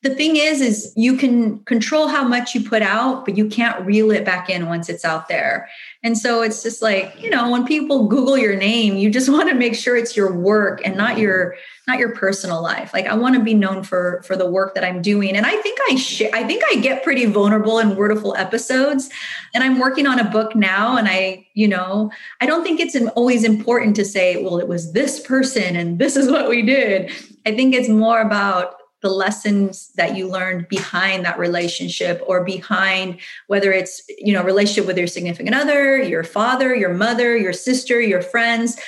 [0.04, 3.84] the thing is is you can control how much you put out but you can't
[3.86, 5.68] reel it back in once it's out there
[6.08, 9.50] and so it's just like you know when people google your name you just want
[9.50, 11.56] to make sure it's your work and not your
[11.88, 12.94] not your personal life.
[12.94, 15.36] Like i want to be known for for the work that i'm doing.
[15.36, 19.10] And i think i sh- i think i get pretty vulnerable in Wordaful episodes.
[19.54, 22.96] And i'm working on a book now and i you know i don't think it's
[23.16, 27.12] always important to say well it was this person and this is what we did.
[27.46, 33.20] I think it's more about the lessons that you learned behind that relationship or behind
[33.48, 38.02] whether it's you know relationship with your significant other your father your mother your sister
[38.02, 38.80] your friends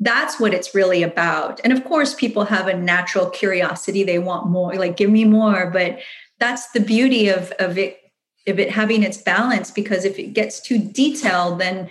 [0.00, 1.60] that's what it's really about.
[1.62, 4.02] And of course people have a natural curiosity.
[4.02, 5.70] They want more like give me more.
[5.70, 6.00] But
[6.38, 7.98] that's the beauty of of it
[8.46, 11.88] of it having its balance because if it gets too detailed then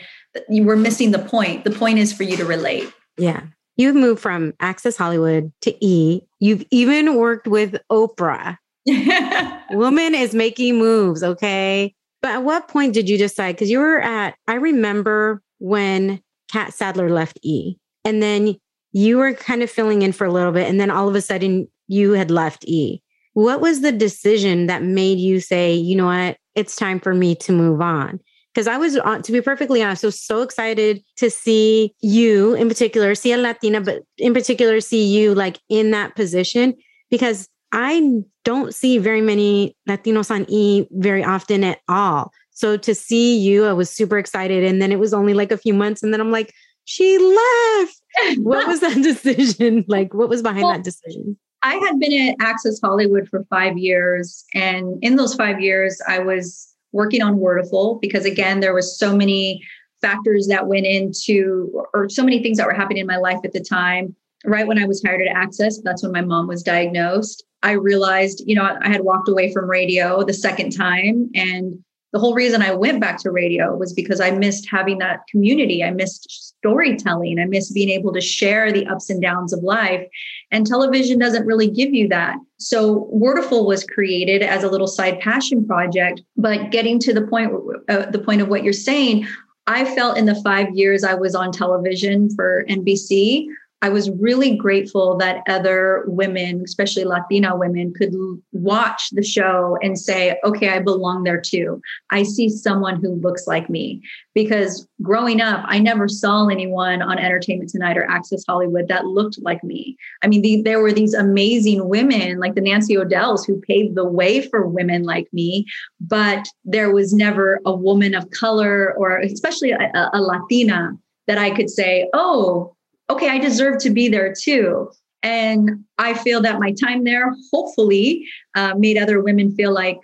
[0.49, 1.63] you were missing the point.
[1.63, 2.91] The point is for you to relate.
[3.17, 3.41] Yeah
[3.75, 6.21] You've moved from Access Hollywood to E.
[6.39, 8.57] You've even worked with Oprah.
[9.71, 11.95] Woman is making moves, okay?
[12.21, 13.53] But at what point did you decide?
[13.53, 18.55] Because you were at, I remember when Catt Sadler left E, and then
[18.91, 21.21] you were kind of filling in for a little bit, and then all of a
[21.21, 23.01] sudden you had left E.
[23.33, 27.35] What was the decision that made you say, you know what, it's time for me
[27.35, 28.19] to move on?
[28.53, 32.53] Because I was, uh, to be perfectly honest, I was so excited to see you
[32.53, 36.75] in particular, see a Latina, but in particular, see you like in that position
[37.09, 42.31] because I don't see very many Latinos on E very often at all.
[42.51, 44.63] So to see you, I was super excited.
[44.63, 46.03] And then it was only like a few months.
[46.03, 46.53] And then I'm like,
[46.85, 48.01] she left.
[48.43, 49.83] what was that decision?
[49.87, 51.37] Like, what was behind well, that decision?
[51.63, 54.43] I had been at Access Hollywood for five years.
[54.53, 59.15] And in those five years, I was working on Wordaful because again, there was so
[59.15, 59.61] many
[60.01, 63.51] factors that went into, or so many things that were happening in my life at
[63.51, 64.15] the time.
[64.45, 67.43] Right when I was hired at Access, that's when my mom was diagnosed.
[67.63, 71.79] I realized, you know, I had walked away from radio the second time and
[72.13, 75.83] the whole reason I went back to radio was because I missed having that community.
[75.83, 77.39] I missed storytelling.
[77.39, 80.07] I missed being able to share the ups and downs of life.
[80.51, 82.37] And television doesn't really give you that.
[82.59, 86.21] So Wordaful was created as a little side passion project.
[86.37, 87.51] But getting to the point,
[87.89, 89.27] uh, the point of what you're saying,
[89.65, 93.47] I felt in the five years I was on television for NBC,
[93.83, 98.15] I was really grateful that other women, especially Latina women, could
[98.53, 101.81] watch the show and say, okay, I belong there too.
[102.09, 104.01] I see someone who looks like me.
[104.33, 109.37] Because growing up, I never saw anyone on Entertainment Tonight or Access Hollywood that looked
[109.41, 109.97] like me.
[110.21, 114.07] I mean, the, there were these amazing women like the Nancy O'Dells who paved the
[114.07, 115.65] way for women like me,
[115.99, 120.93] but there was never a woman of color or especially a, a Latina
[121.27, 122.73] that I could say, oh,
[123.09, 124.91] okay, I deserve to be there too.
[125.21, 129.99] And I feel that my time there hopefully uh, made other women feel like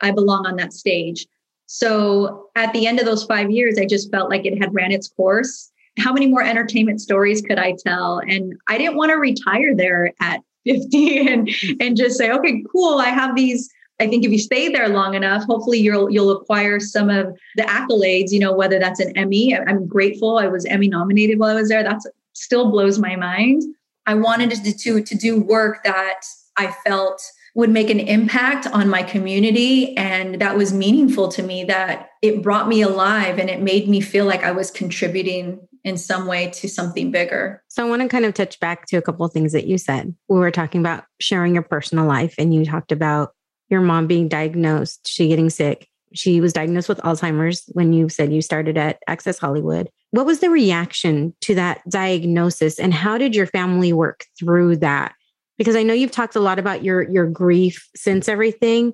[0.00, 1.26] I belong on that stage.
[1.66, 4.92] So at the end of those five years, I just felt like it had ran
[4.92, 5.70] its course.
[5.98, 8.18] How many more entertainment stories could I tell?
[8.18, 11.48] And I didn't want to retire there at 50 and
[11.80, 15.14] and just say, okay, cool, I have these I think if you stay there long
[15.14, 19.56] enough, hopefully you'll you'll acquire some of the accolades, you know, whether that's an Emmy.
[19.56, 21.82] I'm grateful I was Emmy nominated while I was there.
[21.82, 23.62] That's still blows my mind.
[24.06, 26.20] I wanted to do, to do work that
[26.56, 27.22] I felt
[27.54, 32.42] would make an impact on my community and that was meaningful to me that it
[32.42, 36.50] brought me alive and it made me feel like I was contributing in some way
[36.50, 37.62] to something bigger.
[37.68, 39.78] So I want to kind of touch back to a couple of things that you
[39.78, 40.14] said.
[40.28, 43.32] We were talking about sharing your personal life and you talked about
[43.70, 45.88] your mom being diagnosed, she getting sick.
[46.12, 49.88] She was diagnosed with Alzheimer's when you said you started at Access Hollywood.
[50.10, 55.14] What was the reaction to that diagnosis and how did your family work through that?
[55.58, 58.92] Because I know you've talked a lot about your your grief since everything,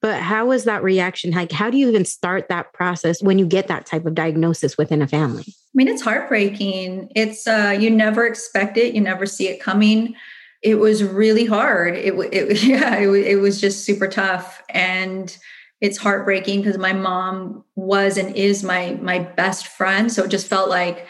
[0.00, 1.30] but how was that reaction?
[1.32, 4.76] Like how do you even start that process when you get that type of diagnosis
[4.76, 5.44] within a family?
[5.46, 7.12] I mean, it's heartbreaking.
[7.14, 10.14] It's uh you never expect it, you never see it coming.
[10.60, 11.94] It was really hard.
[11.94, 15.36] It, it yeah, it, it was just super tough and
[15.80, 20.12] it's heartbreaking because my mom was and is my my best friend.
[20.12, 21.06] So it just felt like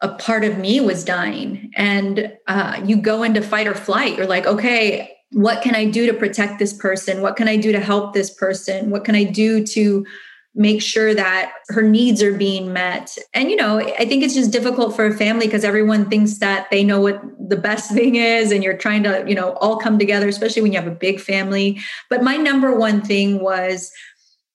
[0.00, 1.70] a part of me was dying.
[1.76, 4.16] And uh, you go into fight or flight.
[4.16, 7.22] You're like okay what can i do to protect this person?
[7.22, 8.90] What can i do to help this person?
[8.90, 10.06] What can i do to
[10.54, 13.16] make sure that her needs are being met.
[13.32, 16.70] And, you know, I think it's just difficult for a family because everyone thinks that
[16.70, 19.98] they know what the best thing is and you're trying to, you know, all come
[19.98, 21.80] together, especially when you have a big family.
[22.10, 23.90] But my number one thing was,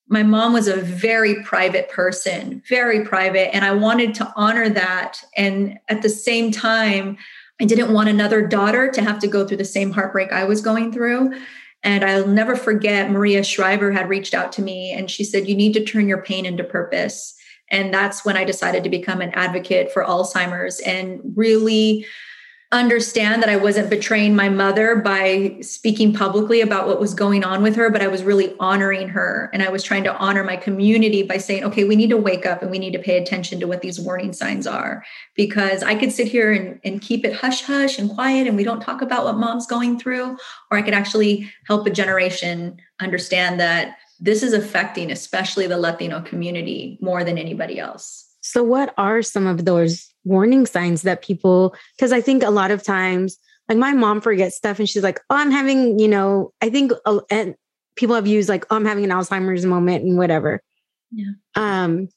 [0.10, 3.54] my mom was a very private person, very private.
[3.54, 5.22] And I wanted to honor that.
[5.36, 7.18] And at the same time,
[7.60, 10.62] I didn't want another daughter to have to go through the same heartbreak I was
[10.62, 11.34] going through.
[11.84, 15.56] And I'll never forget Maria Shriver had reached out to me and she said, You
[15.56, 17.36] need to turn your pain into purpose.
[17.70, 22.06] And that's when I decided to become an advocate for Alzheimer's and really
[22.74, 27.64] understand that I wasn't betraying my mother by speaking publicly about what was going on
[27.64, 29.50] with her, but I was really honoring her.
[29.54, 32.46] And I was trying to honor my community by saying, okay, we need to wake
[32.46, 35.06] up and we need to pay attention to what these warning signs are.
[35.34, 38.66] Because I could sit here and, and keep it hush hush and quiet and we
[38.66, 40.38] don't talk about what mom's going through,
[40.70, 46.22] or I could actually help a generation understand that this is affecting especially the Latino
[46.22, 48.26] community more than anybody else.
[48.42, 52.72] So, what are some of those warning signs that people, because I think a lot
[52.72, 53.38] of times,
[53.70, 56.92] like my mom forgets stuff and she's like, oh, I'm having, you know, I think,
[57.06, 57.56] uh, and
[57.96, 60.62] people have used like, oh, I'm having an Alzheimer's moment and whatever.
[61.12, 61.32] Yeah.
[61.56, 62.10] Um,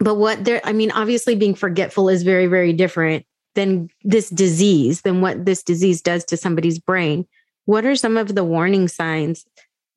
[0.00, 3.24] but what there, I mean, obviously being forgetful is very, very different
[3.54, 7.26] than this disease, than what this disease does to somebody's brain.
[7.66, 9.44] What are some of the warning signs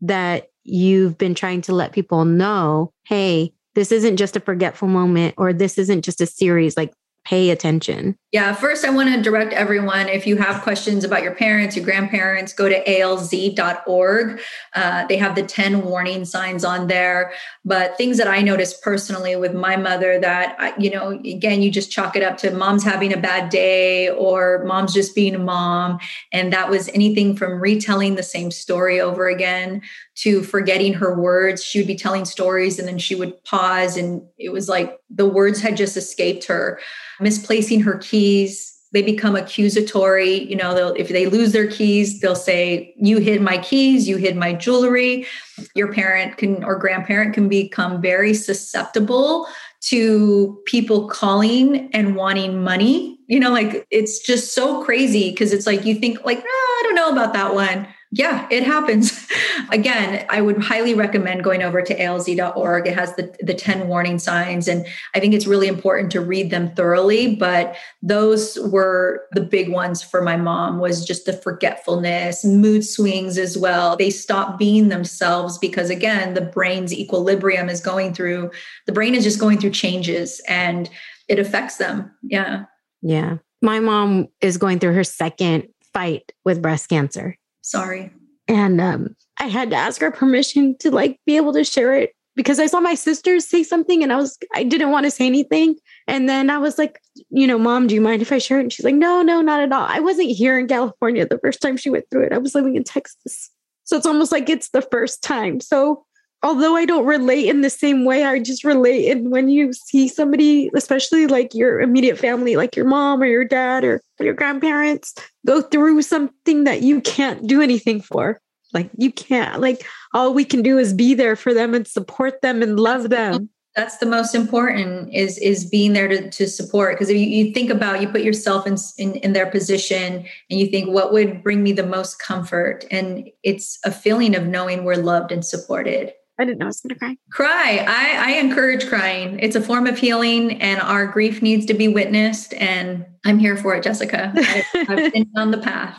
[0.01, 2.93] that you've been trying to let people know?
[3.05, 6.93] Hey, this isn't just a forgetful moment or this isn't just a series like
[7.25, 8.15] pay attention.
[8.31, 11.85] Yeah first i want to direct everyone if you have questions about your parents your
[11.85, 14.41] grandparents go to alz.org
[14.73, 17.31] uh, they have the 10 warning signs on there.
[17.63, 21.91] But things that i noticed personally with my mother that you know again you just
[21.91, 25.99] chalk it up to mom's having a bad day or mom's just being a mom.
[26.31, 29.81] And that was anything from retelling the same story over again
[30.15, 31.63] to forgetting her words.
[31.63, 35.27] She would be telling stories and then she would pause, and it was like the
[35.27, 36.79] words had just escaped her.
[37.19, 40.43] Misplacing her keys, they become accusatory.
[40.49, 44.37] You know, if they lose their keys, they'll say, You hid my keys, you hid
[44.37, 45.27] my jewelry.
[45.75, 49.47] Your parent can or grandparent can become very susceptible
[49.81, 53.19] to people calling and wanting money.
[53.27, 56.83] You know, like it's just so crazy because it's like you think, like, oh, I
[56.85, 57.87] don't know about that one
[58.17, 59.27] Yeah, it happens.
[59.71, 62.87] Again, I would highly recommend going over to alz.org.
[62.87, 66.49] It has the, the 10 warning signs, and I think it's really important to read
[66.49, 67.35] them thoroughly.
[67.35, 73.37] But those were the big ones for my mom was just the forgetfulness, mood swings
[73.37, 73.97] as well.
[73.97, 78.49] They stop being themselves because again, the brain's equilibrium is going through,
[78.85, 80.89] the brain is just going through changes and
[81.27, 82.09] it affects them.
[82.23, 82.63] Yeah.
[83.01, 83.39] Yeah.
[83.61, 88.11] My mom is going through her second fight with breast cancer Sorry.
[88.47, 92.11] And um, I had to ask her permission to like be able to share it
[92.35, 95.25] because I saw my sisters say something and I was I didn't want to say
[95.25, 95.75] anything.
[96.07, 97.01] And then I was like,
[97.31, 98.61] you know, mom, do you mind if I share it?
[98.61, 99.87] And she's like, no, no, not at all.
[99.89, 102.33] I wasn't here in California the first time she went through it.
[102.33, 103.49] I was living in Texas.
[103.83, 105.59] So it's almost like it's the first time.
[105.59, 106.05] So
[106.45, 110.07] although I don't relate in the same way, I just relate and when you see
[110.07, 115.15] somebody, especially like your immediate family, like your mom or your dad or your grandparents,
[115.47, 118.39] go through something that you can't do anything for.
[118.73, 119.83] Like you can't, like
[120.13, 123.49] all we can do is be there for them and support them and love them.
[123.75, 126.93] That's the most important is is being there to, to support.
[126.95, 130.59] Because if you, you, think about, you put yourself in, in in their position and
[130.59, 132.85] you think, what would bring me the most comfort?
[132.91, 136.13] And it's a feeling of knowing we're loved and supported.
[136.37, 137.15] I didn't know I was going to cry.
[137.31, 137.85] Cry.
[137.87, 139.39] I, I encourage crying.
[139.39, 142.53] It's a form of healing, and our grief needs to be witnessed.
[142.55, 144.33] And I'm here for it, Jessica.
[144.35, 145.97] I, have been on the path.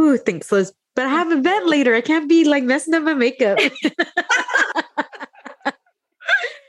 [0.00, 0.72] Ooh, thanks, Liz.
[0.94, 1.94] But I have a later.
[1.94, 3.58] I can't be like messing up my makeup.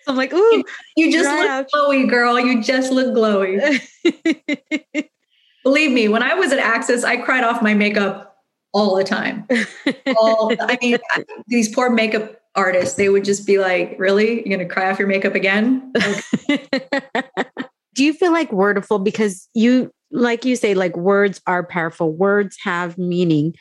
[0.08, 0.64] I'm like, ooh,
[0.96, 1.68] you just look out.
[1.74, 2.40] glowy, girl.
[2.40, 3.80] You just look glowy.
[5.64, 8.38] Believe me, when I was at Access, I cried off my makeup
[8.74, 9.48] all the time.
[10.18, 10.98] All, I mean,
[11.48, 14.36] these poor makeup artists, they would just be like, Really?
[14.36, 15.94] You're going to cry off your makeup again?
[17.96, 22.58] Do you feel like Wordaful because you, like you say, like words are powerful, words
[22.64, 23.56] have meaning?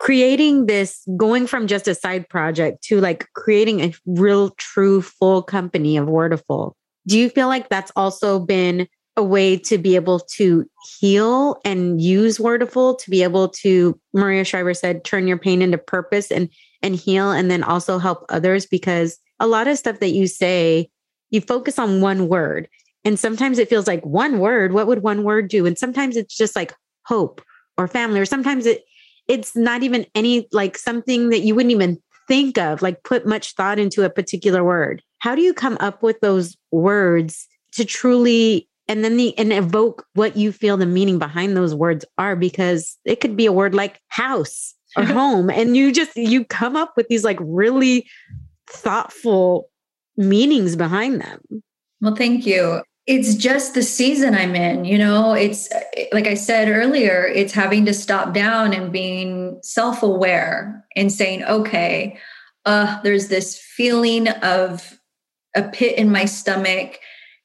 [0.00, 5.42] Creating this, going from just a side project to like creating a real, true, full
[5.42, 6.72] company of Wordaful.
[7.06, 12.00] Do you feel like that's also been a way to be able to heal and
[12.02, 16.48] use Wordaful to be able to, Maria Shriver said, turn your pain into purpose and
[16.82, 20.90] and heal and then also help others because a lot of stuff that you say,
[21.30, 22.68] you focus on one word.
[23.04, 25.64] And sometimes it feels like one word, what would one word do?
[25.64, 26.74] And sometimes it's just like
[27.06, 27.42] hope
[27.78, 28.84] or family, or sometimes it
[29.28, 31.98] it's not even any like something that you wouldn't even
[32.28, 35.02] think of, like put much thought into a particular word.
[35.18, 40.06] How do you come up with those words to truly and then the and evoke
[40.14, 43.74] what you feel the meaning behind those words are because it could be a word
[43.74, 48.06] like house or home and you just you come up with these like really
[48.66, 49.68] thoughtful
[50.16, 51.40] meanings behind them.
[52.00, 52.82] Well thank you.
[53.06, 55.32] It's just the season i'm in you know?
[55.32, 55.68] It's
[56.12, 62.18] like i said earlier it's having to stop down and being self-aware and saying okay
[62.64, 64.98] uh there's this feeling of
[65.54, 66.98] a pit in my stomach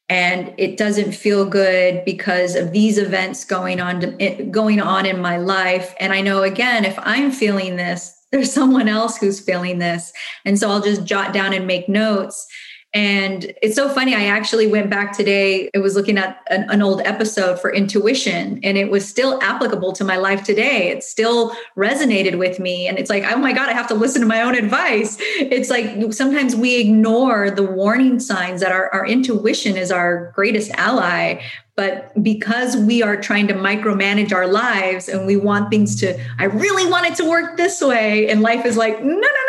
[0.10, 4.18] and it doesn't feel good because of these events going on
[4.51, 5.93] going on in my life.
[5.99, 10.12] And i know again if i'm feeling this there's someone else who's feeling this.
[10.45, 12.47] And so i'll just jot down and make notes
[12.94, 14.16] and it's so funny.
[14.16, 15.70] I actually went back today.
[15.76, 19.94] I was looking at an, an, old episode for intuition, and it was still applicable
[19.94, 20.90] to my life today.
[20.90, 22.88] It still resonated with me.
[22.88, 25.18] And it's like, oh my God, I have to listen to my own advice.
[25.20, 30.72] It's like sometimes we ignore the warning signs that our, our intuition is our greatest
[30.72, 31.44] ally.
[31.76, 36.44] But because we are trying to micromanage our lives and we want things to, I
[36.44, 38.28] really want it to work this way.
[38.30, 39.49] And life is like, no, no, no,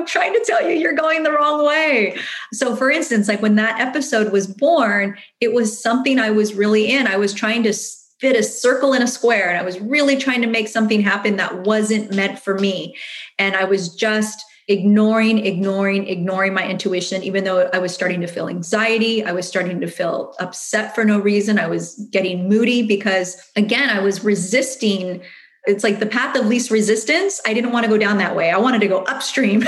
[0.00, 2.16] I'm trying to tell you you're going the wrong way.
[2.54, 6.90] So, for instance, like when that episode was born, it was something I was really
[6.90, 7.06] in.
[7.06, 7.74] I was trying to
[8.18, 11.36] fit a circle in a square and I was really trying to make something happen
[11.36, 12.96] that wasn't meant for me.
[13.38, 18.28] And I was just, ignoring, ignoring, ignoring my intuition, even though I was starting to
[18.28, 19.24] feel anxiety.
[19.24, 21.58] I was starting to feel upset for no reason.
[21.58, 25.22] I was getting moody because, again, I was resisting.
[25.66, 27.40] It's like the path of least resistance.
[27.46, 28.50] I didn't want to go down that way.
[28.50, 29.64] I wanted to go upstream.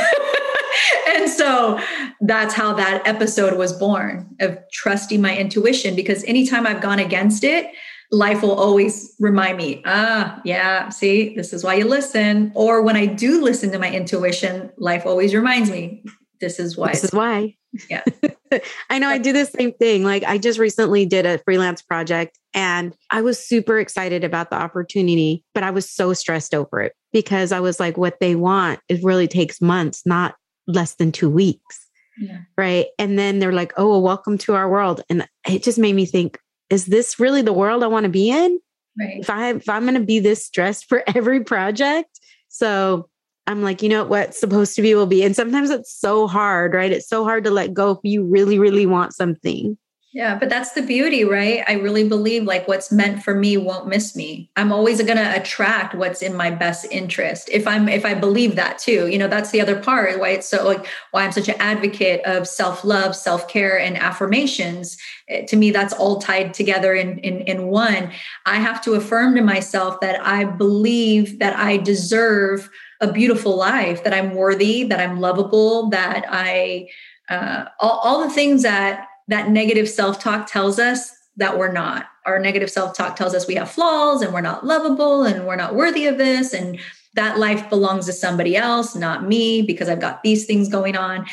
[1.09, 1.79] and so
[2.21, 7.45] that's how that episode was born of trusting my intuition because anytime I've gone against
[7.45, 7.67] it,
[8.11, 12.53] life will always remind me, ah, yeah, see, this is why you listen.
[12.55, 16.05] Or when I do listen to my intuition, life always reminds me,
[16.41, 16.91] this is why.
[16.91, 17.57] This is why.
[17.89, 18.03] Yeah.
[18.91, 20.05] I know I do the same thing.
[20.05, 24.57] Like I just recently did a freelance project and I was super excited about the
[24.57, 28.81] opportunity, but I was so stressed over it because I was like, what they want,
[28.89, 30.35] it really takes months, not
[30.67, 31.89] less than two weeks.
[32.21, 32.41] Yeah.
[32.59, 32.87] Right.
[32.99, 35.03] And then they're like, oh, well, welcome to our world.
[35.09, 38.31] And it just made me think, is this really the world I want to be
[38.31, 38.61] in?
[38.99, 39.21] Right.
[39.21, 43.09] If I if I'm going to be this stressed for every project, So
[43.47, 45.25] I'm like, you know what's supposed to be will be.
[45.25, 46.93] And sometimes it's so hard, right?
[46.93, 49.77] It's so hard to let go if you really, really want something.
[50.15, 51.65] Yeah, but that's the beauty, right?
[51.67, 54.51] I really believe like what's meant for me won't miss me.
[54.57, 57.49] I'm always going to attract what's in my best interest.
[57.51, 59.07] If I'm if I believe that too.
[59.07, 62.21] You know, that's the other part why it's so like why I'm such an advocate
[62.27, 64.99] of self-love, self-care and affirmations.
[65.29, 68.13] Eh, to me that's all tied together in in in one.
[68.45, 72.69] I have to affirm to myself that I believe that I deserve
[73.03, 76.89] a beautiful life, that I'm worthy, that I'm lovable, that I
[77.29, 82.07] uh, all, all the things that that negative self talk tells us that we're not.
[82.27, 85.57] Our negative self talk tells us we have flaws and we're not lovable and we're
[85.57, 86.53] not worthy of this.
[86.53, 86.79] And
[87.15, 91.27] that life belongs to somebody else, not me, because I've got these things going on.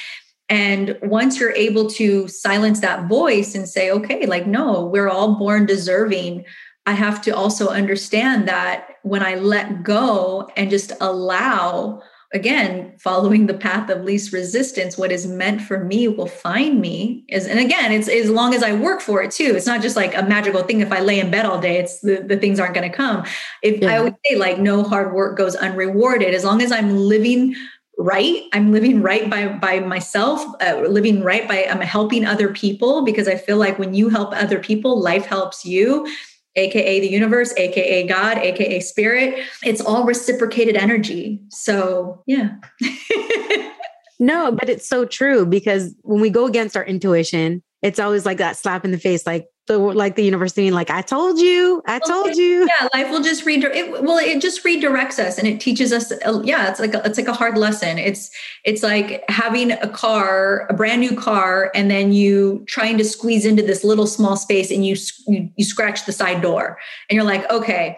[0.49, 5.35] And once you're able to silence that voice and say, okay, like, no, we're all
[5.35, 6.43] born deserving.
[6.85, 12.01] I have to also understand that when I let go and just allow
[12.31, 17.25] again following the path of least resistance what is meant for me will find me.
[17.29, 19.95] Is and again it's as long as i work for it too it's not just
[19.95, 20.81] like a magical thing.
[20.81, 23.25] If i lay in bed all day it's the, the things aren't going to come.
[23.63, 23.95] If yeah.
[23.95, 26.33] i would say like no hard work goes unrewarded.
[26.33, 27.55] As long as i'm living
[27.97, 33.03] right i'm living right by by myself uh, living right by i'm helping other people
[33.03, 36.07] because i feel like when you help other people life helps you
[36.55, 39.43] aka the universe, aka God, aka spirit.
[39.63, 41.41] It's all reciprocated energy.
[41.49, 42.55] So, yeah.
[44.19, 48.37] no, but it's so true because when we go against our intuition, it's always like
[48.39, 51.99] that slap in the face like the like the university like i told you i
[51.99, 52.67] told you.
[52.67, 56.11] yeah life will just redirect it well it just redirects us and it teaches us
[56.11, 57.97] uh, yeah it's like a, it's like a hard lesson.
[57.97, 58.31] It's
[58.65, 63.45] it's like having a car a brand new car and then you trying to squeeze
[63.45, 64.95] into this little small space and you
[65.27, 66.77] you, you scratch the side door
[67.09, 67.97] and you're like okay.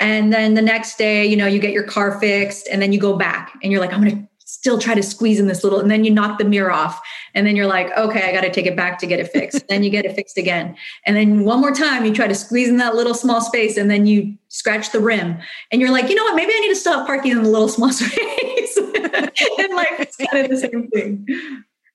[0.00, 2.98] And then the next day you know you get your car fixed and then you
[2.98, 5.90] go back and you're like i'm gonna still try to squeeze in this little and
[5.90, 7.00] then you knock the mirror off
[7.34, 9.66] and then you're like okay i got to take it back to get it fixed.
[9.68, 10.76] Then you get it fixed again.
[11.06, 13.90] And then one more time you try to squeeze in that little small space and
[13.90, 15.38] then you scratch the rim.
[15.72, 16.36] And you're like you know what?
[16.36, 18.76] Maybe i need to stop parking in the little small space.
[18.76, 21.26] And like it's kind of the same thing.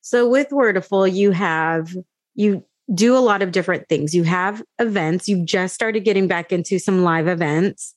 [0.02, 1.96] So with Wordaful you have
[2.36, 4.16] you do a lot of different things.
[4.16, 5.30] You have events.
[5.30, 7.94] You've just started getting back into some live events.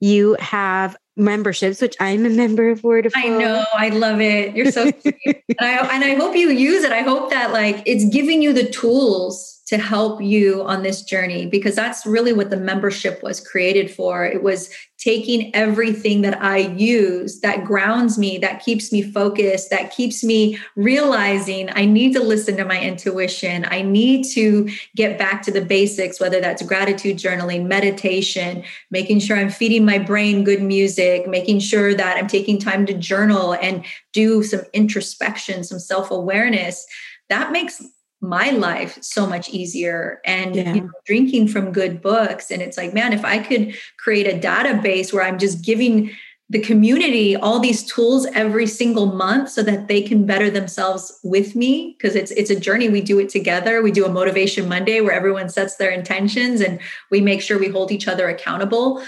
[0.00, 3.12] You have memberships, which I'm a member of Wordaful.
[3.16, 4.56] I know, I love it.
[4.56, 6.92] You're so sweet, and I and I hope you use it.
[6.92, 11.46] I hope that like it's giving you the tools to help you on this journey
[11.46, 14.24] because that's really what the membership was created for.
[14.24, 14.70] It was
[15.04, 20.58] taking everything that I use that grounds me, that keeps me focused, that keeps me
[20.76, 23.66] realizing I need to listen to my intuition.
[23.68, 29.36] I need to get back to the basics, whether that's gratitude journaling, meditation, making sure
[29.36, 33.84] I'm feeding my brain good music, making sure that I'm taking time to journal and
[34.14, 36.86] do some introspection, some self awareness.
[37.28, 37.82] That makes
[38.28, 40.20] my life so much easier.
[40.24, 40.74] And yeah.
[40.74, 44.38] you know, drinking from good books and it's like man if i could create a
[44.38, 46.10] database where i'm just giving
[46.50, 51.56] the community all these tools every single month so that they can better themselves with
[51.56, 52.88] me because it's it's a journey.
[52.88, 53.82] We do it together.
[53.82, 57.68] We do a motivation monday where everyone sets their intentions and we make sure we
[57.68, 59.02] hold each other accountable.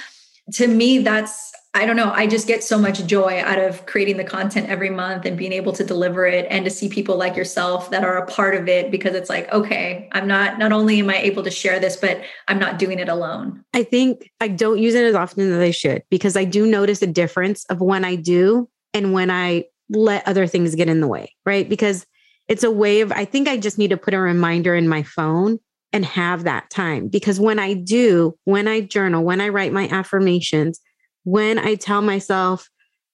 [0.55, 2.11] To me that's I don't know.
[2.11, 5.53] I just get so much joy out of creating the content every month and being
[5.53, 8.67] able to deliver it and to see people like yourself that are a part of
[8.67, 11.97] it because it's like, okay, I'm not, not only am I able to share this,
[11.97, 13.63] but I'm not doing it alone.
[13.75, 17.03] I think I don't use it as often as I should because I do notice
[17.03, 21.07] a difference of when I do and when I let other things get in the
[21.07, 21.69] way, right?
[21.69, 22.07] Because
[22.49, 25.03] it's a way of, I think I just need to put a reminder in my
[25.03, 25.59] phone
[25.93, 29.89] and have that time because when I do, when I journal, when I write my
[29.89, 30.81] affirmations,
[31.27, 32.71] when I tell myself,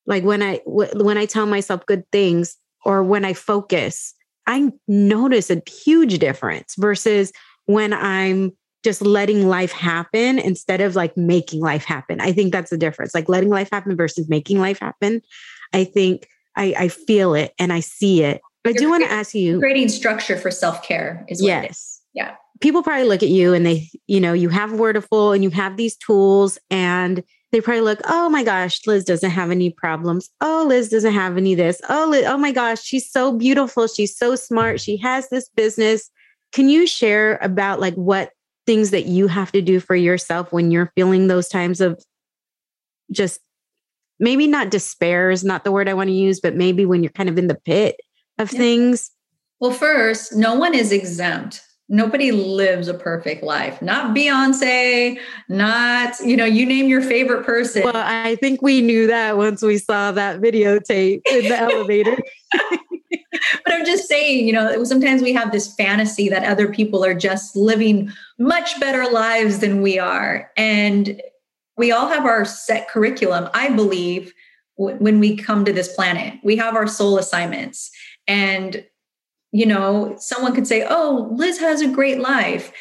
[0.06, 4.14] like when I when I tell myself good things or when I focus,
[4.46, 7.32] I notice a huge difference versus
[7.64, 8.52] when I'm
[8.84, 12.20] just letting life happen instead of like making life happen.
[12.20, 13.14] I think that's the difference.
[13.14, 15.22] Like letting life happen versus making life happen.
[15.72, 18.42] I think I, I feel it and I see it.
[18.66, 22.02] I do want to ask you creating structure for self-care is yes.
[22.12, 22.34] Yeah.
[22.60, 25.78] People probably look at you and they, you know, you have Wordaful and you have
[25.78, 30.30] these tools and they probably look, oh my gosh, Liz doesn't have any problems.
[30.40, 31.80] Oh, Liz doesn't have any this.
[31.88, 33.86] Oh, Liz, oh my gosh, she's so beautiful.
[33.86, 34.80] She's so smart.
[34.80, 36.10] She has this business.
[36.52, 38.30] Can you share about like what
[38.66, 42.02] things that you have to do for yourself when you're feeling those times of
[43.10, 43.40] just
[44.18, 47.12] maybe not despair is not the word I want to use, but maybe when you're
[47.12, 48.00] kind of in the pit
[48.38, 48.58] of yeah.
[48.58, 49.10] things?
[49.60, 51.62] Well, first, no one is exempt
[51.92, 53.80] nobody lives a perfect life.
[53.82, 55.18] Not Beyonce,
[55.50, 57.82] not, you know, you name your favorite person.
[57.84, 62.16] Well, I think we knew that once we saw that videotape in the elevator.
[62.70, 67.14] but I'm just saying, you know, sometimes we have this fantasy that other people are
[67.14, 70.50] just living much better lives than we are.
[70.56, 71.20] And
[71.76, 74.32] we all have our set curriculum, I believe,
[74.76, 76.40] when we come to this planet.
[76.42, 77.90] We have our soul assignments.
[78.26, 78.82] And
[79.52, 82.72] you know, someone could say, oh, Liz has a great life.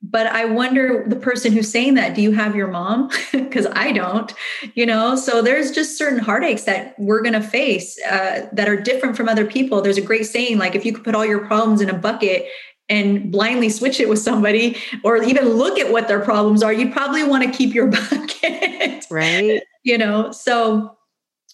[0.00, 3.10] But I wonder the person who's saying that, do you have your mom?
[3.32, 4.32] Because I don't,
[4.74, 5.16] you know?
[5.16, 9.28] So there's just certain heartaches that we're going to face uh, that are different from
[9.28, 9.80] other people.
[9.80, 12.46] There's a great saying like, if you could put all your problems in a bucket
[12.88, 16.92] and blindly switch it with somebody or even look at what their problems are, you'd
[16.92, 19.06] probably want to keep your bucket.
[19.10, 19.62] Right.
[19.82, 20.97] you know, so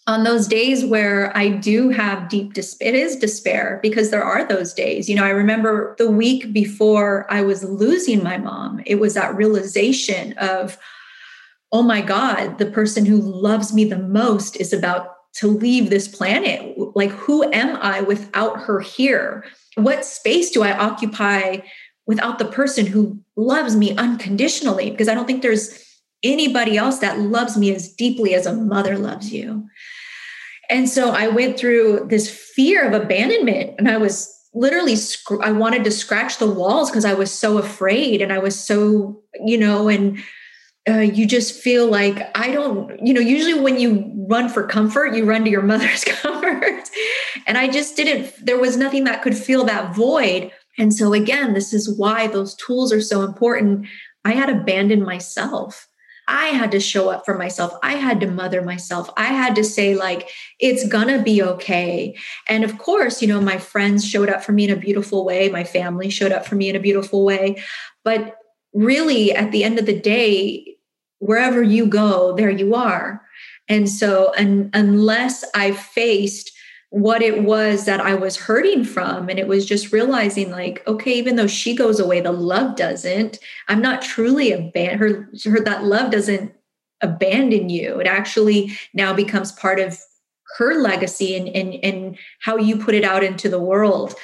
[0.06, 4.46] on those days where I do have deep despair, it is despair because there are
[4.46, 5.08] those days.
[5.08, 9.34] You know, I remember the week before I was losing my mom, it was that
[9.34, 10.76] realization of,
[11.72, 16.06] oh my God, the person who loves me the most is about to leave this
[16.06, 16.76] planet.
[16.94, 19.44] Like, who am I without her here?
[19.76, 21.58] What space do I occupy
[22.06, 24.90] without the person who loves me unconditionally?
[24.90, 25.82] Because I don't think there's
[26.22, 29.66] anybody else that loves me as deeply as a mother loves you.
[30.70, 35.52] And so I went through this fear of abandonment and I was literally sc- I
[35.52, 39.58] wanted to scratch the walls because I was so afraid and I was so, you
[39.58, 40.18] know, and
[40.88, 45.14] uh, you just feel like I don't, you know, usually when you run for comfort,
[45.14, 46.88] you run to your mother's comfort.
[47.46, 50.52] and I just didn't, there was nothing that could fill that void.
[50.78, 53.86] And so, again, this is why those tools are so important.
[54.24, 55.88] I had abandoned myself.
[56.28, 57.74] I had to show up for myself.
[57.82, 59.10] I had to mother myself.
[59.16, 62.16] I had to say, like, it's gonna be okay.
[62.48, 65.48] And of course, you know, my friends showed up for me in a beautiful way.
[65.48, 67.62] My family showed up for me in a beautiful way.
[68.04, 68.36] But
[68.72, 70.76] really, at the end of the day,
[71.18, 73.22] wherever you go, there you are.
[73.68, 76.53] And so, and unless I faced
[76.94, 79.28] what it was that I was hurting from.
[79.28, 83.40] And it was just realizing, like, okay, even though she goes away, the love doesn't.
[83.66, 85.00] I'm not truly abandoned.
[85.00, 86.54] Her, her that love doesn't
[87.00, 87.98] abandon you.
[87.98, 89.98] It actually now becomes part of
[90.58, 94.14] her legacy and, and, and how you put it out into the world.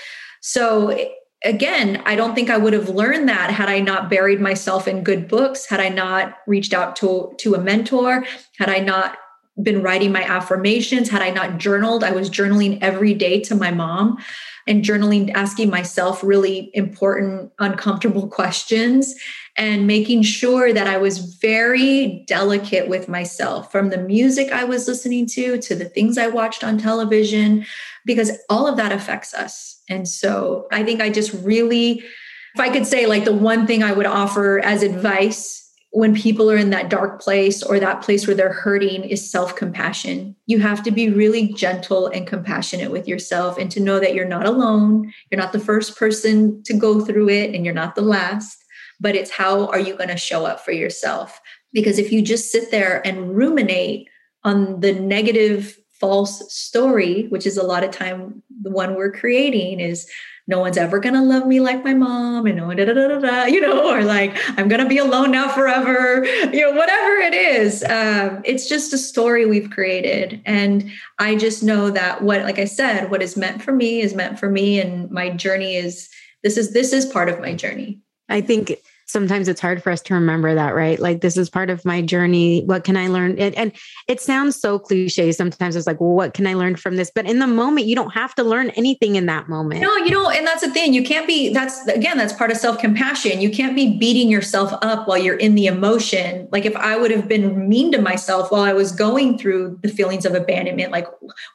[0.40, 0.96] So
[1.44, 5.02] again, I don't think I would have learned that had I not buried myself in
[5.02, 8.24] good books, had I not reached out to, to a mentor,
[8.58, 9.18] had I not
[9.62, 13.70] been writing my affirmations, had I not journaled, I was journaling every day to my
[13.70, 14.18] mom
[14.66, 19.14] and journaling, asking myself really important, uncomfortable questions
[19.56, 24.86] and making sure that I was very delicate with myself from the music I was
[24.86, 27.66] listening to to the things I watched on television,
[28.04, 29.82] because all of that affects us.
[29.88, 32.04] And so I think I just really,
[32.54, 35.59] if I could say like the one thing I would offer as advice
[35.92, 39.56] when people are in that dark place or that place where they're hurting is self
[39.56, 40.36] compassion.
[40.46, 44.24] You have to be really gentle and compassionate with yourself and to know that you're
[44.24, 45.12] not alone.
[45.30, 48.64] You're not the first person to go through it and you're not the last,
[49.00, 51.40] but it's how are you going to show up for yourself?
[51.72, 54.08] Because if you just sit there and ruminate
[54.44, 59.80] on the negative false story, which is a lot of time the one we're creating
[59.80, 60.08] is
[60.46, 63.18] no one's ever going to love me like my mom and no da, da, da,
[63.18, 67.16] da, you know or like i'm going to be alone now forever you know whatever
[67.16, 67.84] it is.
[67.84, 72.64] Um, it's just a story we've created and i just know that what like i
[72.64, 76.08] said what is meant for me is meant for me and my journey is
[76.42, 78.00] this is this is part of my journey.
[78.28, 78.74] I think
[79.10, 80.98] sometimes it's hard for us to remember that, right?
[80.98, 82.62] Like this is part of my journey.
[82.64, 83.38] What can I learn?
[83.38, 83.72] And, and,
[84.08, 85.30] it sounds so cliche.
[85.30, 87.12] Sometimes it's like, well, what can I learn from this?
[87.14, 89.80] But in the moment, you don't have to learn anything in that moment.
[89.80, 90.92] No, you know, and that's the thing.
[90.92, 93.40] You can't be, that's again, that's part of self compassion.
[93.40, 96.48] You can't be beating yourself up while you're in the emotion.
[96.50, 99.88] Like if I would have been mean to myself while I was going through the
[99.88, 101.06] feelings of abandonment, like,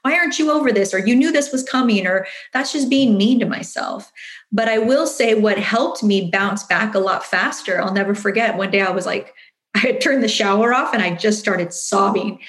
[0.03, 0.93] why aren't you over this?
[0.93, 4.11] Or you knew this was coming, or that's just being mean to myself.
[4.51, 7.81] But I will say what helped me bounce back a lot faster.
[7.81, 9.33] I'll never forget one day I was like,
[9.75, 12.39] I had turned the shower off and I just started sobbing.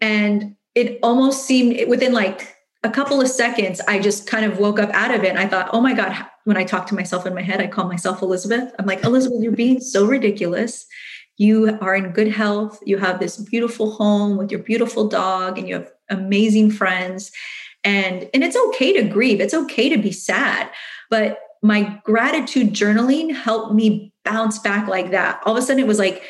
[0.00, 2.54] And it almost seemed within like
[2.84, 5.30] a couple of seconds, I just kind of woke up out of it.
[5.30, 7.66] And I thought, oh my God, when I talk to myself in my head, I
[7.66, 8.74] call myself Elizabeth.
[8.78, 10.86] I'm like, Elizabeth, you're being so ridiculous.
[11.38, 12.78] You are in good health.
[12.84, 17.32] You have this beautiful home with your beautiful dog and you have amazing friends.
[17.82, 19.40] And, and it's okay to grieve.
[19.40, 20.70] It's okay to be sad.
[21.10, 25.40] But my gratitude journaling helped me bounce back like that.
[25.44, 26.22] All of a sudden, it was like,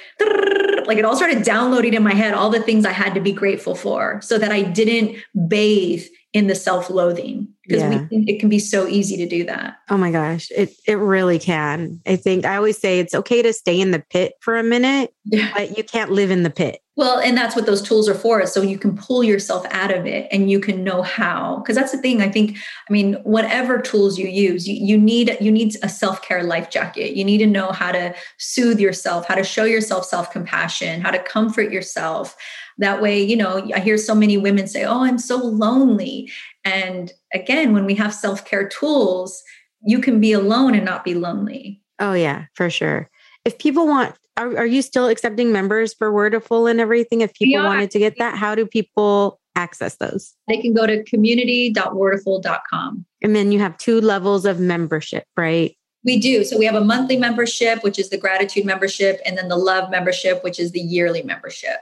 [0.86, 3.32] like it all started downloading in my head all the things I had to be
[3.32, 5.16] grateful for so that I didn't
[5.48, 6.04] bathe
[6.34, 8.06] in the self-loathing because Yeah.
[8.10, 9.76] we, it can be so easy to do that.
[9.88, 12.00] Oh my gosh, it it really can.
[12.04, 15.14] I think I always say it's okay to stay in the pit for a minute,
[15.24, 15.50] Yeah.
[15.54, 16.80] but you can't live in the pit.
[16.96, 20.06] Well, and that's what those tools are for, so you can pull yourself out of
[20.06, 21.56] it and you can know how.
[21.58, 22.20] Because that's the thing.
[22.22, 22.56] I think,
[22.88, 27.16] I mean, whatever tools you use, you, you need you need a self-care life jacket.
[27.16, 31.20] You need to know how to soothe yourself, how to show yourself self-compassion, how to
[31.20, 32.36] comfort yourself.
[32.78, 36.30] That way, you know, I hear so many women say, Oh, I'm so lonely.
[36.64, 39.42] And again, when we have self-care tools,
[39.84, 41.80] you can be alone and not be lonely.
[41.98, 43.10] Oh yeah, for sure.
[43.44, 47.20] If people want, are, are you still accepting members for Wordaful and everything?
[47.20, 47.68] If people are.
[47.68, 50.34] wanted to get that, how do people access those?
[50.48, 53.06] They can go to community.wordaful.com.
[53.22, 55.76] And then you have two levels of membership, right?
[56.04, 56.44] We do.
[56.44, 59.90] So we have a monthly membership, which is the gratitude membership, and then the love
[59.90, 61.78] membership, which is the yearly membership.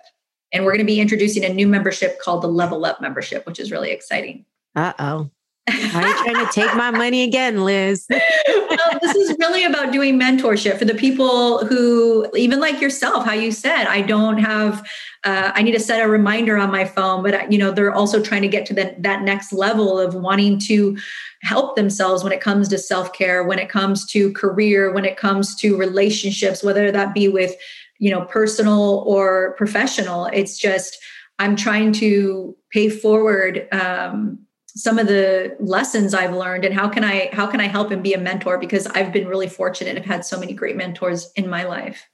[0.52, 3.58] And we're going to be introducing a new membership called the level up membership, which
[3.58, 4.44] is really exciting.
[4.74, 5.30] Uh oh.
[5.68, 8.06] Are you trying to take my money again, Liz?
[8.10, 13.32] well, this is really about doing mentorship for the people who, even like yourself, how
[13.32, 14.84] you said, I don't have,
[15.22, 18.20] uh, I need to set a reminder on my phone, but you know, they're also
[18.20, 20.98] trying to get to that that next level of wanting to
[21.42, 25.16] help themselves when it comes to self care, when it comes to career, when it
[25.16, 27.54] comes to relationships, whether that be with,
[28.02, 30.26] you know, personal or professional.
[30.32, 30.98] It's just
[31.38, 33.68] I'm trying to pay forward.
[33.70, 37.92] Um, some of the lessons I've learned and how can I how can I help
[37.92, 41.30] and be a mentor because I've been really fortunate I've had so many great mentors
[41.36, 42.04] in my life.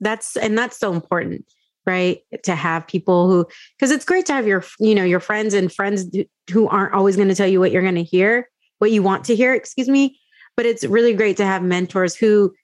[0.00, 1.44] That's and that's so important,
[1.84, 2.20] right?
[2.44, 3.46] To have people who
[3.78, 6.06] because it's great to have your you know your friends and friends
[6.50, 9.24] who aren't always going to tell you what you're going to hear, what you want
[9.26, 10.18] to hear, excuse me,
[10.56, 12.54] but it's really great to have mentors who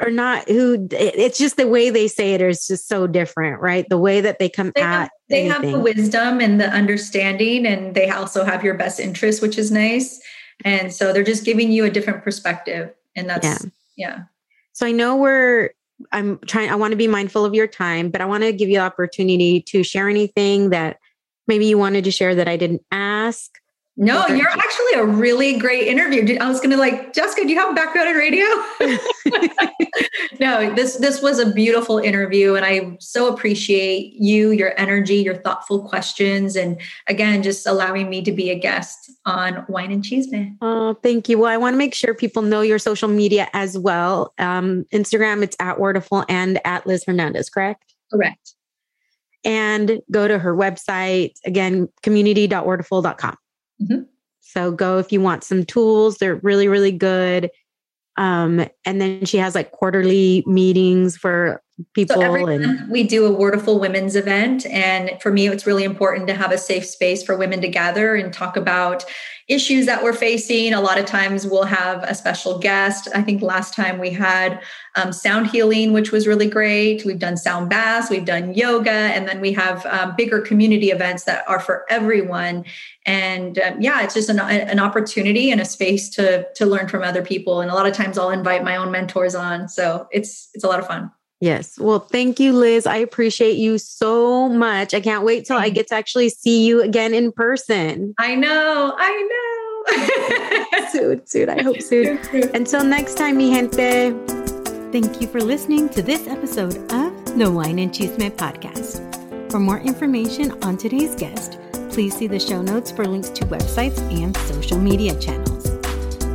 [0.00, 3.88] are not who it's just the way they say it is just so different, right?
[3.88, 7.66] The way that they come They, at have, they have the wisdom and the understanding
[7.66, 10.20] and they also have your best interest which is nice.
[10.64, 13.58] And so they're just giving you a different perspective and that's Yeah.
[13.96, 14.18] yeah.
[14.72, 15.70] So I know we're
[16.12, 18.68] I'm trying I want to be mindful of your time, but I want to give
[18.68, 20.98] you the opportunity to share anything that
[21.46, 23.50] maybe you wanted to share that I didn't ask.
[24.00, 26.38] No, you're actually a really great interview.
[26.38, 28.46] I was going to like, Jessica, do you have a background in radio?
[30.40, 35.34] no, this this was a beautiful interview, and I so appreciate you, your energy, your
[35.34, 40.56] thoughtful questions, and again, just allowing me to be a guest on Wine and Chisme.
[40.62, 41.38] Oh, thank you.
[41.38, 44.32] Well, I want to make sure people know your social media as well.
[44.38, 47.94] Um, Instagram, it's at Wordaful and at Liz Hernandez, correct?
[48.10, 48.54] Correct.
[49.44, 53.36] And go to her website again, community.wordaful.com.
[53.82, 54.06] Mhm.
[54.40, 56.18] So go if you want some tools.
[56.18, 57.50] They're really, really good.
[58.16, 61.62] Um, and then she has like quarterly meetings for
[61.94, 65.66] people So every and month we do a Wordaful Women's event, and for me, it's
[65.66, 69.04] really important to have a safe space for women to gather and talk about
[69.50, 70.72] issues that we're facing.
[70.72, 73.08] A lot of times we'll have a special guest.
[73.14, 74.62] I think last time we had
[74.94, 77.04] um, sound healing, which was really great.
[77.04, 81.24] We've done sound baths, we've done yoga, and then we have um, bigger community events
[81.24, 82.64] that are for everyone.
[83.04, 87.02] And um, yeah, it's just an, an opportunity and a space to to learn from
[87.02, 87.60] other people.
[87.60, 90.68] And a lot of times I'll invite my own mentors on, so it's it's a
[90.68, 91.10] lot of fun.
[91.40, 91.78] Yes.
[91.78, 92.86] Well, thank you, Liz.
[92.86, 94.92] I appreciate you so much.
[94.92, 98.14] I can't wait till I get to actually see you again in person.
[98.18, 99.50] I know, I know.
[100.90, 101.48] Soon, soon.
[101.48, 102.18] I hope soon.
[102.52, 104.12] Until next time, mi gente.
[104.92, 109.00] Thank you for listening to this episode of the Wine and Chisme podcast.
[109.50, 111.58] For more information on today's guest,
[111.90, 115.66] please see the show notes for links to websites and social media channels.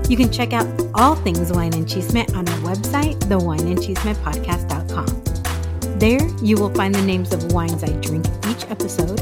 [0.10, 4.75] You can check out all things Wine and Chisme on our website, thewineandchismepodcast.com.
[6.00, 9.20] There, you will find the names of wines I drink each episode,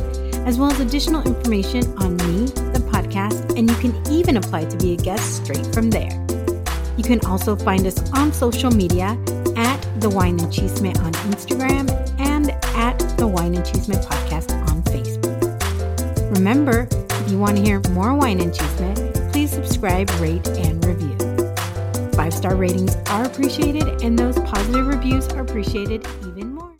[0.48, 4.78] as well as additional information on me, the podcast, and you can even apply to
[4.78, 6.12] be a guest straight from there.
[6.98, 9.18] You can also find us on social media
[9.56, 14.84] at The Wine and Chisme on Instagram and at The Wine and Chisme Podcast on
[14.84, 16.36] Facebook.
[16.36, 21.03] Remember, if you want to hear more Wine and Chisme, please subscribe, rate, and review
[22.34, 26.73] five star ratings are appreciated, and those positive reviews are appreciated even more.